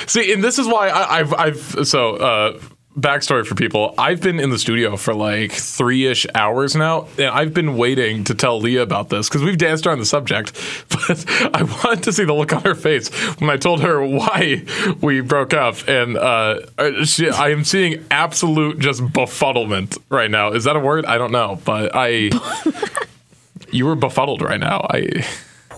see, 0.07 0.33
and 0.33 0.43
this 0.43 0.59
is 0.59 0.67
why 0.67 0.89
I, 0.89 1.19
I've, 1.19 1.35
I've, 1.35 1.87
so, 1.89 2.17
uh, 2.17 2.61
backstory 2.99 3.47
for 3.47 3.55
people. 3.55 3.95
I've 3.97 4.21
been 4.21 4.41
in 4.41 4.51
the 4.51 4.59
studio 4.59 4.97
for 4.97 5.15
like 5.15 5.53
three 5.53 6.07
ish 6.07 6.27
hours 6.35 6.75
now, 6.75 7.07
and 7.19 7.27
I've 7.27 7.55
been 7.55 7.77
waiting 7.77 8.25
to 8.25 8.35
tell 8.35 8.61
Leah 8.61 8.83
about 8.83 9.09
this 9.09 9.29
because 9.29 9.43
we've 9.43 9.59
danced 9.59 9.87
around 9.87 9.99
the 9.99 10.07
subject. 10.07 10.53
But 11.09 11.25
I 11.55 11.63
wanted 11.63 12.03
to 12.05 12.13
see 12.13 12.25
the 12.25 12.35
look 12.35 12.53
on 12.53 12.63
her 12.63 12.75
face 12.75 13.09
when 13.41 13.49
I 13.49 13.57
told 13.57 13.81
her 13.81 14.05
why 14.05 14.65
we 15.01 15.21
broke 15.21 15.55
up, 15.55 15.89
and 15.89 16.17
uh, 16.17 17.05
she, 17.05 17.31
I 17.31 17.51
am 17.51 17.65
seeing 17.65 18.05
absolute 18.11 18.79
just 18.79 19.01
befuddlement 19.03 19.99
right 20.11 20.31
now. 20.31 20.53
Is 20.53 20.65
that 20.65 20.77
a 20.77 20.81
word? 20.81 21.07
I 21.07 21.19
don't 21.19 21.33
know, 21.33 21.59
but 21.65 21.93
I. 21.95 22.31
You 23.73 23.87
were 23.87 23.95
befuddled 23.95 24.43
right 24.43 24.59
now. 24.59 24.87
I. 24.91 25.25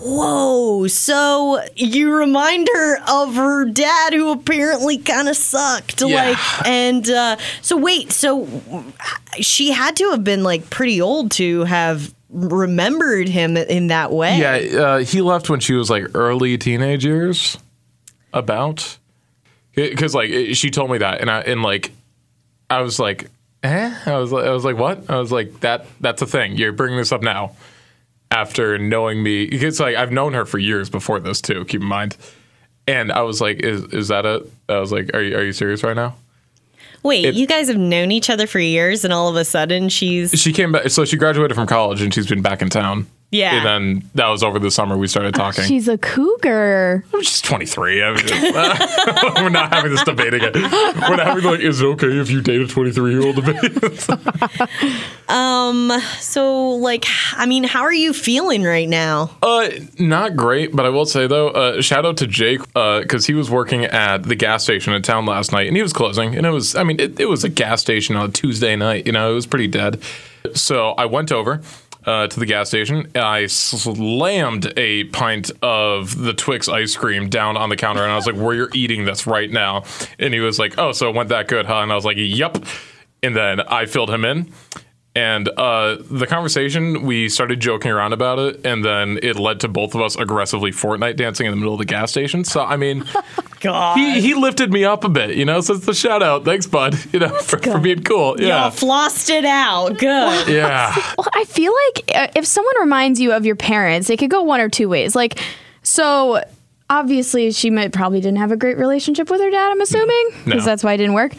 whoa! 0.03 0.87
So 0.87 1.61
you 1.75 2.13
remind 2.13 2.67
her 2.73 2.97
of 3.07 3.35
her 3.35 3.65
dad, 3.65 4.13
who 4.13 4.31
apparently 4.31 4.97
kind 4.97 5.29
of 5.29 5.35
sucked. 5.35 6.01
Yeah. 6.01 6.29
Like, 6.29 6.67
and 6.67 7.09
uh, 7.09 7.37
so 7.61 7.77
wait, 7.77 8.11
so 8.11 8.47
she 9.39 9.71
had 9.71 9.95
to 9.97 10.11
have 10.11 10.23
been 10.23 10.43
like 10.43 10.69
pretty 10.69 11.01
old 11.01 11.31
to 11.33 11.63
have 11.63 12.13
remembered 12.29 13.29
him 13.29 13.57
in 13.57 13.87
that 13.87 14.11
way. 14.11 14.37
Yeah, 14.39 14.81
uh, 14.81 14.97
he 14.99 15.21
left 15.21 15.49
when 15.49 15.59
she 15.59 15.73
was 15.73 15.89
like 15.89 16.15
early 16.15 16.57
teenage 16.57 17.05
years, 17.05 17.57
about. 18.33 18.97
Because 19.75 20.13
like 20.13 20.29
she 20.53 20.69
told 20.69 20.91
me 20.91 20.99
that, 20.99 21.21
and 21.21 21.31
I 21.31 21.41
and 21.41 21.63
like, 21.63 21.91
I 22.69 22.81
was 22.81 22.99
like, 22.99 23.31
eh? 23.63 23.95
I 24.05 24.17
was 24.17 24.31
like, 24.31 24.45
I 24.45 24.51
was 24.51 24.63
like, 24.63 24.77
what? 24.77 25.09
I 25.09 25.17
was 25.17 25.31
like, 25.31 25.61
that 25.61 25.87
that's 25.99 26.21
a 26.21 26.27
thing. 26.27 26.57
You're 26.57 26.73
bringing 26.73 26.97
this 26.97 27.11
up 27.11 27.23
now, 27.23 27.55
after 28.33 28.77
knowing 28.77 29.21
me. 29.23 29.45
Because 29.47 29.79
like 29.79 29.95
I've 29.95 30.11
known 30.11 30.33
her 30.33 30.45
for 30.45 30.57
years 30.57 30.89
before 30.89 31.19
this 31.19 31.39
too. 31.41 31.63
Keep 31.65 31.81
in 31.81 31.87
mind. 31.87 32.17
And 32.87 33.11
I 33.11 33.21
was 33.21 33.39
like, 33.39 33.59
is 33.61 33.83
is 33.93 34.07
that 34.09 34.25
it? 34.25 34.43
I 34.67 34.79
was 34.79 34.91
like, 34.91 35.13
are 35.13 35.21
you 35.21 35.37
are 35.37 35.43
you 35.43 35.53
serious 35.53 35.83
right 35.83 35.95
now? 35.95 36.15
Wait, 37.03 37.25
It- 37.25 37.35
you 37.35 37.45
guys 37.47 37.67
have 37.67 37.77
known 37.77 38.11
each 38.11 38.29
other 38.29 38.47
for 38.47 38.59
years, 38.59 39.03
and 39.03 39.13
all 39.13 39.27
of 39.29 39.35
a 39.35 39.43
sudden 39.45 39.89
she's 39.89 40.31
She 40.39 40.51
came 40.53 40.71
back, 40.71 40.89
so 40.89 41.05
she 41.05 41.17
graduated 41.17 41.55
from 41.55 41.67
college, 41.67 42.01
and 42.01 42.13
she's 42.13 42.27
been 42.27 42.41
back 42.41 42.61
in 42.61 42.69
town. 42.69 43.07
Yeah. 43.33 43.55
And 43.55 43.65
then 43.65 44.09
that 44.15 44.27
was 44.29 44.43
over 44.43 44.59
the 44.59 44.69
summer. 44.71 44.95
We 44.95 45.07
started 45.07 45.33
talking. 45.33 45.63
She's 45.65 45.87
a 45.87 45.97
cougar. 45.97 47.03
She's 47.21 47.41
23. 47.41 48.03
I 48.03 48.13
mean, 48.13 48.25
we're 49.43 49.49
not 49.49 49.73
having 49.73 49.91
this 49.91 50.03
debate 50.03 50.35
again. 50.35 50.53
We're 50.53 51.15
not 51.15 51.25
having 51.25 51.43
like, 51.43 51.59
is 51.61 51.81
it 51.81 51.85
okay 51.85 52.07
if 52.19 52.29
you 52.29 52.41
date 52.41 52.61
a 52.61 52.67
23 52.67 53.11
year 53.11 53.25
old 53.25 53.35
debate? 53.35 53.59
Um. 55.29 55.91
So 56.19 56.69
like. 56.71 57.05
I 57.35 57.45
mean, 57.45 57.63
how 57.63 57.81
are 57.81 57.93
you 57.93 58.13
feeling 58.13 58.63
right 58.63 58.87
now? 58.87 59.31
uh, 59.41 59.69
not 59.97 60.35
great, 60.35 60.75
but 60.75 60.85
I 60.85 60.89
will 60.89 61.05
say 61.05 61.27
though, 61.27 61.47
uh, 61.49 61.81
shout 61.81 62.05
out 62.05 62.17
to 62.17 62.27
Jake 62.27 62.61
because 62.73 63.25
he 63.25 63.33
was 63.33 63.49
working 63.49 63.85
at 63.85 64.23
the 64.23 64.35
gas 64.35 64.63
station 64.63 64.93
in 64.93 65.01
town 65.01 65.25
last 65.25 65.51
night, 65.51 65.67
and 65.67 65.75
he 65.75 65.81
was 65.81 65.93
closing, 65.93 66.35
and 66.35 66.45
it 66.45 66.51
was, 66.51 66.75
I 66.75 66.83
mean, 66.83 66.99
it, 66.99 67.19
it 67.19 67.25
was 67.29 67.43
a 67.43 67.49
gas 67.49 67.81
station 67.81 68.15
on 68.15 68.29
a 68.29 68.31
Tuesday 68.31 68.75
night. 68.75 69.05
You 69.07 69.13
know, 69.13 69.31
it 69.31 69.33
was 69.33 69.47
pretty 69.47 69.67
dead. 69.67 70.01
So 70.53 70.91
I 70.91 71.05
went 71.05 71.31
over. 71.31 71.61
Uh, 72.05 72.27
to 72.27 72.39
the 72.39 72.45
gas 72.45 72.67
station, 72.67 73.09
I 73.15 73.45
slammed 73.47 74.73
a 74.77 75.05
pint 75.05 75.51
of 75.61 76.17
the 76.17 76.33
Twix 76.33 76.67
ice 76.67 76.97
cream 76.97 77.29
down 77.29 77.55
on 77.55 77.69
the 77.69 77.77
counter, 77.77 78.03
and 78.03 78.11
I 78.11 78.15
was 78.15 78.25
like, 78.25 78.35
"Where 78.35 78.53
you're 78.53 78.69
eating 78.73 79.05
this 79.05 79.25
right 79.25 79.49
now?" 79.49 79.83
And 80.19 80.33
he 80.33 80.41
was 80.41 80.59
like, 80.59 80.77
"Oh, 80.77 80.91
so 80.91 81.09
it 81.09 81.15
went 81.15 81.29
that 81.29 81.47
good, 81.47 81.65
huh?" 81.65 81.77
And 81.77 81.91
I 81.91 81.95
was 81.95 82.03
like, 82.03 82.17
"Yep." 82.19 82.65
And 83.21 83.35
then 83.35 83.61
I 83.61 83.85
filled 83.85 84.09
him 84.09 84.25
in, 84.25 84.51
and 85.15 85.47
uh, 85.57 85.97
the 86.09 86.25
conversation 86.25 87.03
we 87.03 87.29
started 87.29 87.59
joking 87.59 87.91
around 87.91 88.13
about 88.13 88.39
it, 88.39 88.65
and 88.65 88.83
then 88.83 89.19
it 89.21 89.35
led 89.35 89.59
to 89.59 89.67
both 89.67 89.93
of 89.93 90.01
us 90.01 90.15
aggressively 90.15 90.71
Fortnite 90.71 91.15
dancing 91.17 91.45
in 91.45 91.51
the 91.51 91.55
middle 91.57 91.73
of 91.73 91.79
the 91.79 91.85
gas 91.85 92.09
station. 92.11 92.43
So 92.43 92.63
I 92.63 92.77
mean, 92.77 93.05
God. 93.59 93.97
he, 93.97 94.21
he 94.21 94.33
lifted 94.33 94.71
me 94.73 94.85
up 94.85 95.03
a 95.03 95.09
bit, 95.09 95.35
you 95.35 95.45
know. 95.45 95.61
So 95.61 95.75
it's 95.75 95.85
the 95.85 95.93
shout 95.93 96.23
out, 96.23 96.45
thanks, 96.45 96.65
bud. 96.65 96.95
You 97.13 97.19
know, 97.19 97.29
for, 97.29 97.59
for 97.59 97.79
being 97.79 98.03
cool. 98.03 98.39
Y'all 98.39 98.47
Yeah, 98.47 98.69
flossed 98.71 99.29
it 99.29 99.45
out. 99.45 99.99
Good. 99.99 100.47
yeah. 100.47 100.95
Well, 101.17 101.27
I 101.35 101.43
feel 101.45 101.71
like 101.95 102.11
uh, 102.15 102.27
if 102.35 102.45
someone 102.47 102.73
reminds 102.79 103.19
you 103.19 103.33
of 103.33 103.45
your 103.45 103.55
parents, 103.55 104.09
it 104.09 104.17
could 104.17 104.31
go 104.31 104.41
one 104.41 104.59
or 104.61 104.67
two 104.69 104.89
ways. 104.89 105.15
Like, 105.15 105.39
so 105.83 106.41
obviously 106.89 107.51
she 107.51 107.69
might 107.69 107.91
probably 107.93 108.19
didn't 108.19 108.37
have 108.39 108.51
a 108.51 108.57
great 108.57 108.77
relationship 108.77 109.29
with 109.29 109.41
her 109.41 109.49
dad. 109.51 109.69
I'm 109.71 109.81
assuming 109.81 110.29
because 110.45 110.61
No. 110.65 110.65
that's 110.65 110.83
why 110.83 110.93
it 110.93 110.97
didn't 110.97 111.13
work. 111.13 111.33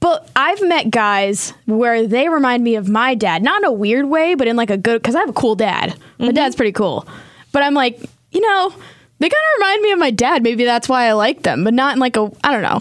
But 0.00 0.30
I've 0.36 0.62
met 0.62 0.90
guys 0.90 1.52
where 1.66 2.06
they 2.06 2.28
remind 2.28 2.62
me 2.62 2.76
of 2.76 2.88
my 2.88 3.14
dad, 3.14 3.42
not 3.42 3.62
in 3.62 3.64
a 3.64 3.72
weird 3.72 4.06
way, 4.06 4.34
but 4.36 4.46
in 4.46 4.54
like 4.56 4.70
a 4.70 4.76
good. 4.76 5.02
Because 5.02 5.14
I 5.16 5.20
have 5.20 5.28
a 5.30 5.32
cool 5.34 5.56
dad. 5.56 5.96
My 6.18 6.30
dad's 6.32 6.54
pretty 6.56 6.72
cool, 6.72 7.06
but 7.52 7.62
I'm 7.62 7.74
like, 7.74 8.00
you 8.30 8.40
know, 8.40 8.70
they 9.18 9.28
kind 9.28 9.32
of 9.54 9.58
remind 9.60 9.82
me 9.82 9.92
of 9.92 9.98
my 9.98 10.10
dad. 10.12 10.42
Maybe 10.42 10.64
that's 10.64 10.88
why 10.88 11.06
I 11.06 11.12
like 11.12 11.42
them, 11.42 11.64
but 11.64 11.74
not 11.74 11.94
in 11.94 11.98
like 12.00 12.16
a. 12.16 12.30
I 12.44 12.52
don't 12.52 12.62
know. 12.62 12.80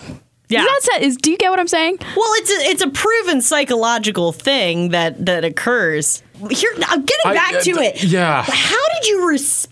Yeah. 0.49 0.63
Is 0.63 0.85
that, 0.85 0.99
is, 1.01 1.17
do 1.17 1.29
you 1.29 1.37
get 1.37 1.49
what 1.49 1.59
I'm 1.59 1.67
saying? 1.67 1.97
Well, 2.15 2.31
it's 2.35 2.49
a, 2.49 2.53
it's 2.71 2.81
a 2.81 2.89
proven 2.89 3.41
psychological 3.41 4.31
thing 4.31 4.89
that 4.89 5.25
that 5.25 5.43
occurs. 5.43 6.23
Here, 6.51 6.71
I'm 6.87 7.03
getting 7.03 7.25
I- 7.25 7.33
back 7.33 7.53
uh, 7.55 7.59
to 7.61 7.73
th- 7.73 8.03
it. 8.03 8.09
yeah. 8.09 8.43
How 8.47 8.87
did 8.93 9.07
you 9.07 9.27
res- 9.27 9.67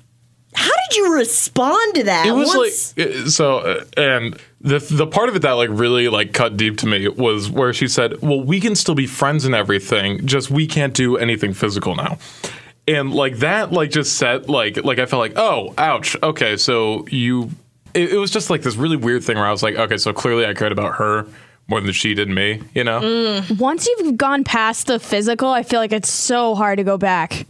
How 0.56 0.72
did 0.89 0.98
you 0.98 1.13
respond 1.15 1.96
to 1.96 2.04
that? 2.04 2.26
it 2.28 2.32
was 2.32 2.56
Once- 2.56 2.94
like 2.98 3.08
it- 3.08 3.30
so 3.32 3.60
uh, 3.60 3.84
and 3.98 4.39
the 4.62 4.80
the 4.80 5.06
part 5.08 5.30
of 5.30 5.36
it 5.36 5.41
that 5.44 5.52
like 5.54 5.70
really 5.72 6.08
like 6.10 6.34
cut 6.34 6.58
deep 6.58 6.78
to 6.80 6.88
me 6.88 7.08
was 7.08 7.50
where 7.50 7.74
she 7.74 7.88
said 7.88 8.22
well 8.22 8.41
we 8.41 8.60
can 8.60 8.76
still 8.76 8.96
be 8.96 9.06
friends 9.08 9.46
and 9.46 9.54
everything 9.54 10.26
just 10.26 10.50
we 10.50 10.65
can't 10.68 10.94
do 10.94 11.18
anything 11.18 11.54
physical 11.54 11.96
now 11.96 12.18
and 12.88 13.13
like 13.13 13.38
that 13.38 13.72
like 13.72 13.91
just 13.91 14.18
said 14.18 14.50
like 14.50 14.84
like 14.84 14.98
i 15.00 15.06
felt 15.06 15.20
like 15.20 15.34
oh 15.36 15.74
ouch 15.78 16.15
okay 16.24 16.58
so 16.58 17.06
you 17.10 17.50
it, 17.94 18.13
it 18.13 18.18
was 18.18 18.32
just 18.32 18.50
like 18.50 18.62
this 18.63 18.76
really 18.76 18.98
weird 18.98 19.24
thing 19.24 19.38
where 19.38 19.46
i 19.46 19.52
was 19.52 19.62
like 19.62 19.76
okay 19.76 19.98
so 19.98 20.12
clearly 20.13 20.46
i 20.46 20.54
cared 20.54 20.72
about 20.72 20.96
her 20.96 21.28
more 21.68 21.82
than 21.82 21.91
she 21.91 22.13
did 22.15 22.30
me 22.30 22.62
you 22.74 22.84
know 22.84 23.44
once 23.60 23.88
you've 23.88 24.18
gone 24.18 24.44
past 24.44 24.88
the 24.88 25.00
physical, 25.00 25.50
I 25.50 25.63
feel 25.63 25.80
like 25.80 25.91
it's 25.94 26.12
so 26.12 26.54
hard 26.56 26.78
to 26.78 26.84
go 26.84 26.98
back. 26.98 27.46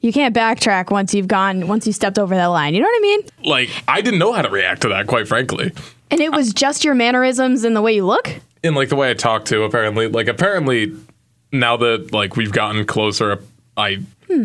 You 0.00 0.12
can't 0.12 0.34
backtrack 0.34 0.90
once 0.90 1.14
you've 1.14 1.26
gone 1.28 1.66
once 1.68 1.86
you 1.86 1.92
stepped 1.92 2.18
over 2.18 2.34
that 2.36 2.46
line. 2.46 2.74
You 2.74 2.80
know 2.80 2.86
what 2.86 2.98
I 2.98 3.00
mean? 3.02 3.20
like 3.44 3.70
i 3.88 4.00
didn't 4.00 4.18
know 4.18 4.32
how 4.32 4.42
to 4.42 4.50
react 4.50 4.82
to 4.82 4.88
that 4.88 5.06
quite 5.06 5.26
frankly 5.28 5.72
And 6.10 6.20
it 6.20 6.32
was 6.32 6.52
just 6.52 6.84
your 6.84 6.94
mannerisms 6.94 7.64
and 7.64 7.74
the 7.76 7.82
way 7.82 7.94
you 7.94 8.04
look. 8.06 8.30
in 8.62 8.74
like 8.74 8.88
the 8.88 8.96
way 8.96 9.10
I 9.10 9.14
talk 9.14 9.44
to 9.46 9.62
apparently 9.62 10.08
like 10.08 10.28
apparently 10.28 10.94
now 11.52 11.76
that 11.78 12.12
like 12.12 12.36
we've 12.36 12.52
gotten 12.52 12.84
closer 12.86 13.42
I 13.76 13.98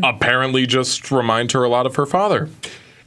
apparently 0.04 0.66
just 0.68 1.12
remind 1.12 1.52
her 1.54 1.64
a 1.64 1.70
lot 1.70 1.86
of 1.86 1.96
her 1.96 2.06
father. 2.06 2.50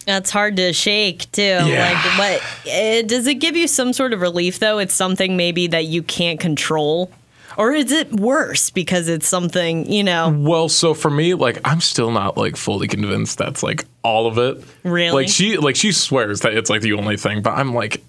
That's 0.06 0.30
hard 0.30 0.56
to 0.56 0.72
shake 0.72 1.30
too. 1.32 1.42
Yeah. 1.42 1.92
Like, 2.18 2.18
what 2.18 2.66
eh, 2.66 3.02
does 3.02 3.26
it 3.26 3.34
give 3.36 3.56
you 3.56 3.66
some 3.68 3.92
sort 3.92 4.12
of 4.12 4.20
relief 4.20 4.58
though? 4.58 4.78
It's 4.78 4.94
something 4.94 5.36
maybe 5.36 5.66
that 5.68 5.84
you 5.86 6.02
can't 6.02 6.40
control, 6.40 7.10
or 7.56 7.72
is 7.72 7.92
it 7.92 8.12
worse 8.12 8.70
because 8.70 9.08
it's 9.08 9.26
something 9.26 9.90
you 9.90 10.02
know? 10.04 10.34
Well, 10.36 10.68
so 10.68 10.94
for 10.94 11.10
me, 11.10 11.34
like 11.34 11.58
I'm 11.64 11.80
still 11.80 12.10
not 12.10 12.36
like 12.36 12.56
fully 12.56 12.88
convinced 12.88 13.38
that's 13.38 13.62
like 13.62 13.84
all 14.02 14.26
of 14.26 14.38
it. 14.38 14.64
Really? 14.82 15.24
Like 15.24 15.28
she 15.28 15.56
like 15.56 15.76
she 15.76 15.92
swears 15.92 16.40
that 16.40 16.54
it's 16.54 16.70
like 16.70 16.80
the 16.82 16.92
only 16.94 17.16
thing, 17.16 17.42
but 17.42 17.52
I'm 17.52 17.74
like 17.74 18.02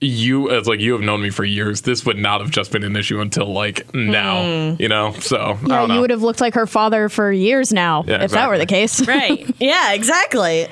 you 0.00 0.50
as 0.50 0.66
like 0.66 0.80
you 0.80 0.92
have 0.92 1.00
known 1.02 1.22
me 1.22 1.30
for 1.30 1.44
years. 1.44 1.82
This 1.82 2.04
would 2.04 2.18
not 2.18 2.40
have 2.40 2.50
just 2.50 2.72
been 2.72 2.84
an 2.84 2.94
issue 2.96 3.20
until 3.20 3.46
like 3.52 3.92
now, 3.94 4.74
hmm. 4.74 4.82
you 4.82 4.88
know. 4.88 5.12
So 5.14 5.36
I 5.38 5.48
Yeah, 5.50 5.56
don't 5.68 5.88
know. 5.88 5.94
you 5.94 6.00
would 6.00 6.10
have 6.10 6.22
looked 6.22 6.40
like 6.40 6.54
her 6.54 6.66
father 6.66 7.08
for 7.08 7.32
years 7.32 7.72
now 7.72 8.04
Yeah, 8.06 8.22
if 8.22 8.32
that 8.32 8.48
were 8.48 8.58
the 8.58 8.66
case. 8.66 9.06
Right? 9.06 9.48
yeah, 9.60 9.92
exactly. 9.94 10.68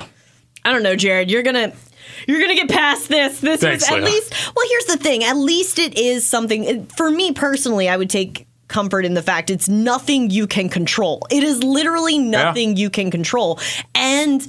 I 0.65 0.71
don't 0.71 0.83
know, 0.83 0.95
Jared. 0.95 1.29
You're 1.31 1.43
gonna. 1.43 1.73
You're 2.27 2.41
gonna 2.41 2.55
get 2.55 2.69
past 2.69 3.09
this. 3.09 3.39
This 3.39 3.61
Thanks, 3.61 3.83
was 3.83 3.91
at 3.91 4.03
Leah. 4.03 4.05
least. 4.05 4.33
Well, 4.55 4.65
here's 4.69 4.85
the 4.85 4.97
thing. 4.97 5.23
At 5.23 5.37
least 5.37 5.79
it 5.79 5.97
is 5.97 6.25
something. 6.25 6.85
For 6.87 7.09
me 7.09 7.31
personally, 7.31 7.89
I 7.89 7.97
would 7.97 8.09
take 8.09 8.47
comfort 8.67 9.05
in 9.05 9.13
the 9.13 9.21
fact 9.21 9.49
it's 9.49 9.69
nothing 9.69 10.29
you 10.29 10.47
can 10.47 10.69
control. 10.69 11.25
It 11.29 11.43
is 11.43 11.63
literally 11.63 12.17
nothing 12.17 12.75
you 12.77 12.89
can 12.89 13.11
control. 13.11 13.59
And 13.93 14.45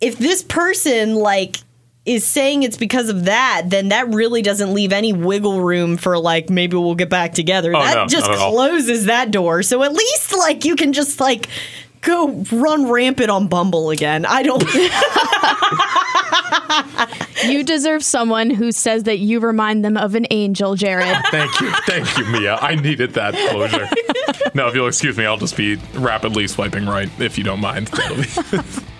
if 0.00 0.18
this 0.18 0.42
person 0.42 1.16
like 1.16 1.58
is 2.04 2.26
saying 2.26 2.64
it's 2.64 2.76
because 2.76 3.08
of 3.08 3.26
that, 3.26 3.62
then 3.66 3.90
that 3.90 4.08
really 4.08 4.42
doesn't 4.42 4.72
leave 4.74 4.92
any 4.92 5.12
wiggle 5.12 5.60
room 5.60 5.96
for 5.96 6.18
like 6.18 6.50
maybe 6.50 6.76
we'll 6.76 6.94
get 6.94 7.08
back 7.10 7.32
together. 7.34 7.74
Oh, 7.76 7.80
that 7.80 7.94
no, 7.94 8.06
just 8.06 8.26
not 8.26 8.34
at 8.36 8.40
all. 8.40 8.52
closes 8.52 9.04
that 9.04 9.30
door. 9.30 9.62
So 9.62 9.82
at 9.82 9.92
least 9.92 10.36
like 10.36 10.64
you 10.64 10.74
can 10.74 10.92
just 10.92 11.20
like 11.20 11.48
go 12.00 12.44
run 12.50 12.90
rampant 12.90 13.30
on 13.30 13.46
Bumble 13.46 13.90
again. 13.90 14.26
I 14.26 14.42
don't 14.42 14.62
You 17.44 17.64
deserve 17.64 18.04
someone 18.04 18.50
who 18.50 18.70
says 18.70 19.02
that 19.04 19.18
you 19.18 19.40
remind 19.40 19.84
them 19.84 19.96
of 19.96 20.14
an 20.14 20.26
angel, 20.30 20.76
Jared. 20.76 21.16
Thank 21.32 21.60
you, 21.60 21.72
thank 21.86 22.16
you, 22.16 22.24
Mia. 22.26 22.54
I 22.56 22.76
needed 22.76 23.14
that 23.14 23.34
closure. 23.50 23.88
Now, 24.54 24.68
if 24.68 24.74
you'll 24.74 24.86
excuse 24.86 25.16
me, 25.16 25.24
I'll 25.24 25.38
just 25.38 25.56
be 25.56 25.76
rapidly 25.94 26.46
swiping 26.46 26.84
right 26.84 27.08
if 27.18 27.38
you 27.38 27.44
don't 27.44 27.60
mind. 27.60 27.90